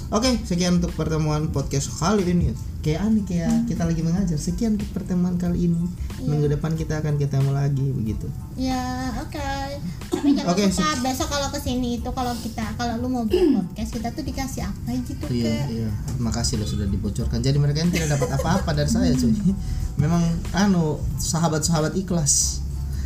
Oke, 0.08 0.40
sekian 0.40 0.80
untuk 0.80 0.92
pertemuan 0.94 1.48
podcast 1.48 1.92
kali 1.92 2.24
ini. 2.24 2.56
Kayak 2.80 3.00
aneh 3.04 3.24
kayak 3.24 3.68
kita 3.68 3.84
lagi 3.84 4.00
mengajar. 4.00 4.40
Sekian 4.40 4.80
untuk 4.80 4.88
pertemuan 4.90 5.36
kali 5.36 5.68
ini. 5.68 5.84
Minggu 6.18 6.48
depan 6.48 6.72
kita 6.72 6.98
akan 6.98 7.16
ketemu 7.16 7.50
lagi 7.50 7.86
begitu. 7.90 8.24
ya 8.56 9.12
oke 9.20 9.38
tapi 10.18 10.28
jangan 10.34 10.50
Oke, 10.50 10.64
lupa 10.66 10.88
besok 11.00 11.28
kalau 11.28 11.48
ke 11.48 11.58
sini 11.58 11.88
itu 11.96 12.10
kalau 12.10 12.34
kita 12.36 12.64
kalau 12.74 12.94
lu 12.98 13.06
mau 13.06 13.22
bikin 13.22 13.54
podcast 13.54 13.90
kita 13.92 14.08
tuh 14.10 14.22
dikasih 14.22 14.62
apa 14.62 14.88
gitu 14.98 15.24
Iya, 15.24 15.44
kayak 15.46 15.66
iya. 15.70 15.88
Makasih 16.18 16.58
loh 16.58 16.66
sudah 16.66 16.84
dibocorkan. 16.84 17.38
Jadi 17.38 17.56
mereka 17.56 17.78
yang 17.78 17.90
tidak 17.90 18.18
dapat 18.18 18.28
apa-apa 18.34 18.70
dari 18.72 18.88
saya, 18.88 19.12
cuy. 19.12 19.32
Memang 19.96 20.20
anu 20.52 20.98
sahabat-sahabat 21.16 21.94
ikhlas, 21.94 22.62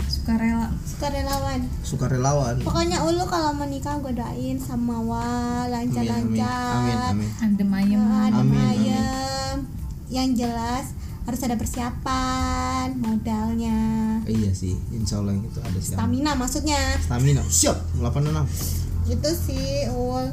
Sukarela. 0.07 0.71
sukarelawan 0.87 1.61
sukarelawan. 1.83 2.55
pokoknya 2.63 3.03
ulu 3.03 3.27
kalau 3.27 3.51
menikah 3.53 3.99
gue 3.99 4.15
doain 4.15 4.55
sama 4.55 5.03
wa 5.03 5.19
Amin, 5.19 5.35
amin, 5.59 5.71
lancar-lancar 5.75 6.71
amin, 6.71 6.99
amin. 7.11 7.29
Amin, 7.43 8.55
amin. 8.55 8.71
ayem 8.71 9.57
yang 10.09 10.31
jelas 10.33 10.95
harus 11.23 11.41
ada 11.41 11.55
persiapan 11.55 12.99
modalnya 12.99 13.79
iya 14.25 14.51
sih 14.51 14.75
insya 14.91 15.19
Allah 15.19 15.35
yang 15.35 15.47
itu 15.47 15.59
ada 15.59 15.79
sih 15.79 15.95
stamina 15.95 16.35
maksudnya 16.35 16.81
stamina 16.99 17.43
siap 17.47 17.79
86 17.99 18.33
itu 19.09 19.31
sih 19.33 19.67
ul 19.91 20.27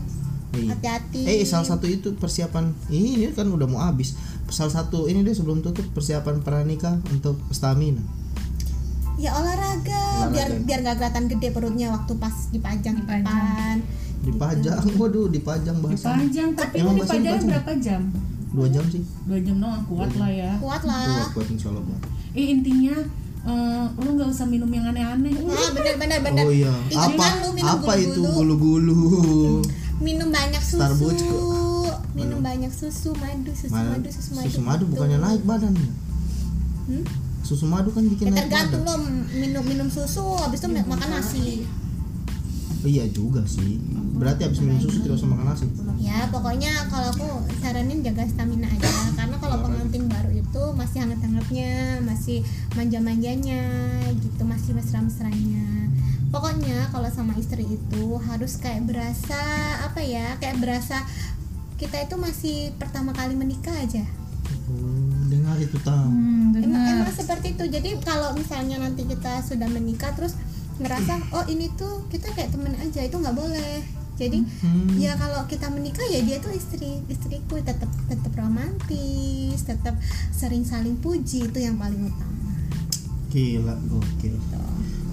Iya. 0.49 0.73
hati-hati 0.73 1.21
Eh 1.29 1.45
salah 1.45 1.61
satu 1.61 1.85
itu 1.85 2.17
persiapan 2.17 2.73
ini 2.89 3.29
kan 3.37 3.45
udah 3.45 3.69
mau 3.69 3.85
habis. 3.85 4.17
Salah 4.49 4.81
satu 4.81 5.05
ini 5.05 5.21
deh 5.21 5.29
sebelum 5.29 5.61
tutup 5.61 5.85
persiapan 5.93 6.41
pranikah 6.41 6.97
untuk 7.05 7.37
stamina. 7.53 8.01
ya 9.13 9.29
olahraga, 9.37 9.93
Olahraga. 10.25 10.33
biar 10.33 10.49
biar 10.65 10.79
nggak 10.81 10.95
kelihatan 10.97 11.25
gede 11.29 11.47
perutnya 11.53 11.93
waktu 11.93 12.17
pas 12.17 12.33
dipajang 12.49 12.97
di 12.97 13.03
Dipajang. 13.05 13.21
depan 13.29 13.75
Dipajang, 14.25 14.77
waduh 14.97 15.27
dipajang 15.29 15.77
bahasa. 15.85 16.17
Dipajang 16.17 16.49
tapi 16.57 16.75
itu 16.81 16.91
dipajang? 16.97 17.39
berapa 17.45 17.71
jam? 17.77 18.01
Dua 18.49 18.67
jam 18.67 18.85
sih. 18.85 19.03
Dua 19.23 19.37
jam 19.37 19.55
doang 19.57 19.83
kuat 19.85 20.11
lah 20.15 20.27
ya. 20.27 20.51
kuat 20.57 20.81
Kuat 20.81 20.83
lah 20.83 21.29
kuat 21.31 21.47
insya 21.47 21.69
Allah 21.69 21.83
kuat. 21.83 22.01
Eh 22.33 22.45
intinya 22.49 22.95
eh, 23.41 23.85
lu 23.95 24.09
nggak 24.13 24.29
usah 24.29 24.45
minum 24.45 24.67
yang 24.67 24.85
aneh-aneh. 24.87 25.33
Ah 25.47 25.69
benar 25.71 25.95
benar 25.97 26.19
benar 26.21 26.43
Oh 26.43 26.51
iya. 26.51 26.73
Apa 26.89 27.25
lu 27.39 27.49
minum 27.53 27.77
apa 27.77 27.93
itu 27.95 28.21
gulu-gulu? 28.21 28.97
minum 29.99 30.31
banyak 30.31 30.63
susu 30.63 30.79
Starbucks 30.79 31.23
minum 32.15 32.39
banyak 32.39 32.71
susu 32.71 33.11
madu 33.13 33.51
susu 33.51 33.67
Mana- 33.69 33.95
madu 33.95 34.07
susu 34.07 34.31
madu 34.33 34.47
Susu 34.47 34.61
madu 34.61 34.83
bukannya 34.87 35.19
naik 35.19 35.43
badannya. 35.43 35.91
Hmm? 36.87 37.03
Susu 37.39 37.65
madu 37.65 37.91
kan 37.91 38.07
bikin 38.07 38.27
Ya, 38.27 38.31
naik 38.31 38.47
tergantung 38.47 38.83
badan. 38.83 39.03
lo 39.03 39.11
minum 39.35 39.63
minum 39.63 39.87
susu 39.87 40.23
habis 40.37 40.59
itu 40.59 40.67
makan 40.71 41.09
nasi 41.11 41.67
iya 42.83 43.05
juga 43.09 43.43
sih. 43.43 43.75
Berarti 44.15 44.47
habis 44.47 44.59
minum 44.59 44.79
susu 44.79 44.99
tidak 44.99 45.19
usah 45.19 45.27
makan 45.27 45.45
nasi. 45.47 45.65
ya 45.99 46.27
pokoknya 46.31 46.71
kalau 46.87 47.11
aku 47.11 47.27
saranin 47.59 47.99
jaga 47.99 48.23
stamina 48.23 48.67
aja 48.67 48.87
karena 49.13 49.35
kalau 49.35 49.59
pengantin 49.61 50.07
baru 50.07 50.31
itu 50.31 50.63
masih 50.73 50.97
hangat-hangatnya 51.03 51.99
masih 52.01 52.39
manja-manjanya 52.73 53.61
gitu 54.15 54.41
masih 54.47 54.71
mesra-mesranya 54.73 55.91
pokoknya 56.31 56.87
kalau 56.89 57.11
sama 57.11 57.35
istri 57.35 57.67
itu 57.67 58.03
harus 58.23 58.57
kayak 58.57 58.87
berasa 58.87 59.39
apa 59.83 59.99
ya 59.99 60.39
kayak 60.39 60.63
berasa 60.63 61.03
kita 61.75 61.99
itu 62.07 62.15
masih 62.15 62.57
pertama 62.79 63.11
kali 63.11 63.35
menikah 63.35 63.75
aja 63.75 64.03
Oh, 64.69 65.25
dengar 65.29 65.57
itu 65.57 65.81
tahu. 65.81 66.09
Hmm, 66.13 66.53
emang, 66.53 67.01
emang 67.01 67.09
seperti 67.09 67.57
itu 67.57 67.65
jadi 67.65 67.97
kalau 68.05 68.37
misalnya 68.37 68.77
nanti 68.77 69.01
kita 69.01 69.41
sudah 69.41 69.65
menikah 69.65 70.13
terus 70.13 70.37
ngerasa 70.79 71.13
oh 71.35 71.45
ini 71.45 71.67
tuh 71.75 72.07
kita 72.07 72.31
kayak 72.31 72.49
temen 72.51 72.71
aja 72.75 73.03
itu 73.03 73.15
nggak 73.15 73.35
boleh 73.35 73.83
jadi 74.15 74.39
Hmm. 74.59 74.99
ya 74.99 75.15
kalau 75.15 75.47
kita 75.47 75.71
menikah 75.71 76.03
ya 76.11 76.19
dia 76.19 76.43
tuh 76.43 76.51
istri 76.51 76.99
istriku 77.07 77.55
tetap 77.63 77.87
tetap 78.07 78.31
romantis 78.35 79.63
tetap 79.63 79.95
sering 80.31 80.67
saling 80.67 80.99
puji 80.99 81.47
itu 81.47 81.59
yang 81.59 81.79
paling 81.79 82.07
utama 82.07 82.51
Gila, 83.29 83.77
gokil. 83.85 84.35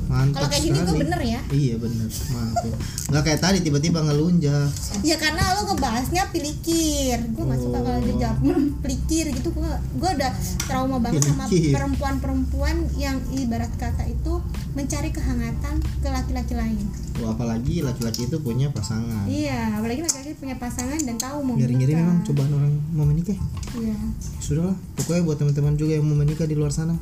Mantap 0.07 0.39
kalau 0.39 0.49
kayak 0.49 0.63
gini 0.63 0.79
gue 0.79 0.97
bener 0.99 1.21
ya 1.21 1.41
Iya 1.49 1.75
bener, 1.77 2.07
mantap. 2.29 2.79
Nggak 3.07 3.23
kayak 3.23 3.41
tadi 3.41 3.59
tiba-tiba 3.61 3.99
ngelunjak. 4.01 4.69
ya 5.03 5.17
karena 5.17 5.43
lo 5.53 5.67
ngebahasnya 5.69 6.23
pelikir 6.31 7.19
gue 7.27 7.43
nggak 7.43 7.61
suka 7.61 7.79
kalau 7.79 7.95
Oh. 7.97 8.05
dijawab 8.05 8.39
pelikir 8.81 9.25
gitu 9.31 9.49
gue 9.51 9.71
gue 9.97 10.11
udah 10.13 10.31
trauma 10.63 10.97
banget 10.99 11.23
sama 11.25 11.45
perempuan-perempuan 11.49 12.77
yang 12.95 13.17
ibarat 13.33 13.71
kata 13.75 14.05
itu 14.05 14.39
mencari 14.73 15.11
kehangatan 15.11 15.75
ke 15.99 16.09
laki-laki 16.09 16.55
lain 16.55 16.87
Wah, 17.17 17.33
apalagi 17.33 17.81
laki-laki 17.81 18.25
itu 18.25 18.37
punya 18.39 18.69
pasangan. 18.69 19.25
iya 19.25 19.73
apalagi 19.75 20.01
laki-laki 20.01 20.37
punya 20.37 20.55
pasangan 20.55 20.99
dan 20.99 21.17
tahu 21.17 21.41
mau 21.43 21.57
menikah. 21.57 21.97
memang 21.97 22.21
cobaan 22.23 22.53
orang 22.53 22.73
mau 22.91 23.05
menikah. 23.05 23.39
iya 23.75 23.97
Sudahlah, 24.39 24.77
pokoknya 24.95 25.23
buat 25.25 25.37
teman-teman 25.37 25.75
juga 25.75 25.93
yang 25.95 26.05
mau 26.05 26.15
menikah 26.15 26.45
di 26.45 26.53
luar 26.53 26.71
sana. 26.71 26.93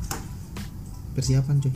Persiapan 1.13 1.59
coy. 1.61 1.75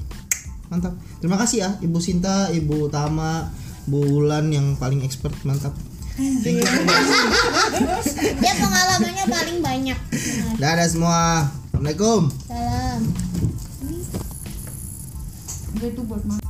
Mantap. 0.68 0.94
Terima 1.20 1.36
kasih 1.40 1.58
ya 1.64 1.70
Ibu 1.80 1.98
Sinta, 2.00 2.52
Ibu 2.52 2.92
Tama, 2.92 3.48
Bu 3.88 4.04
Wulan 4.04 4.52
yang 4.52 4.76
paling 4.76 5.00
expert, 5.04 5.32
mantap. 5.44 5.72
Thank 6.18 6.60
you. 6.60 6.66
dia 8.42 8.54
pengalamannya 8.58 9.26
paling 9.30 9.58
banyak 9.62 9.98
Dadah 10.58 10.88
semua. 10.90 11.46
Assalamualaikum. 11.70 12.26
salam 12.42 13.00
itu 15.78 16.02
buat 16.02 16.22
makan. 16.26 16.47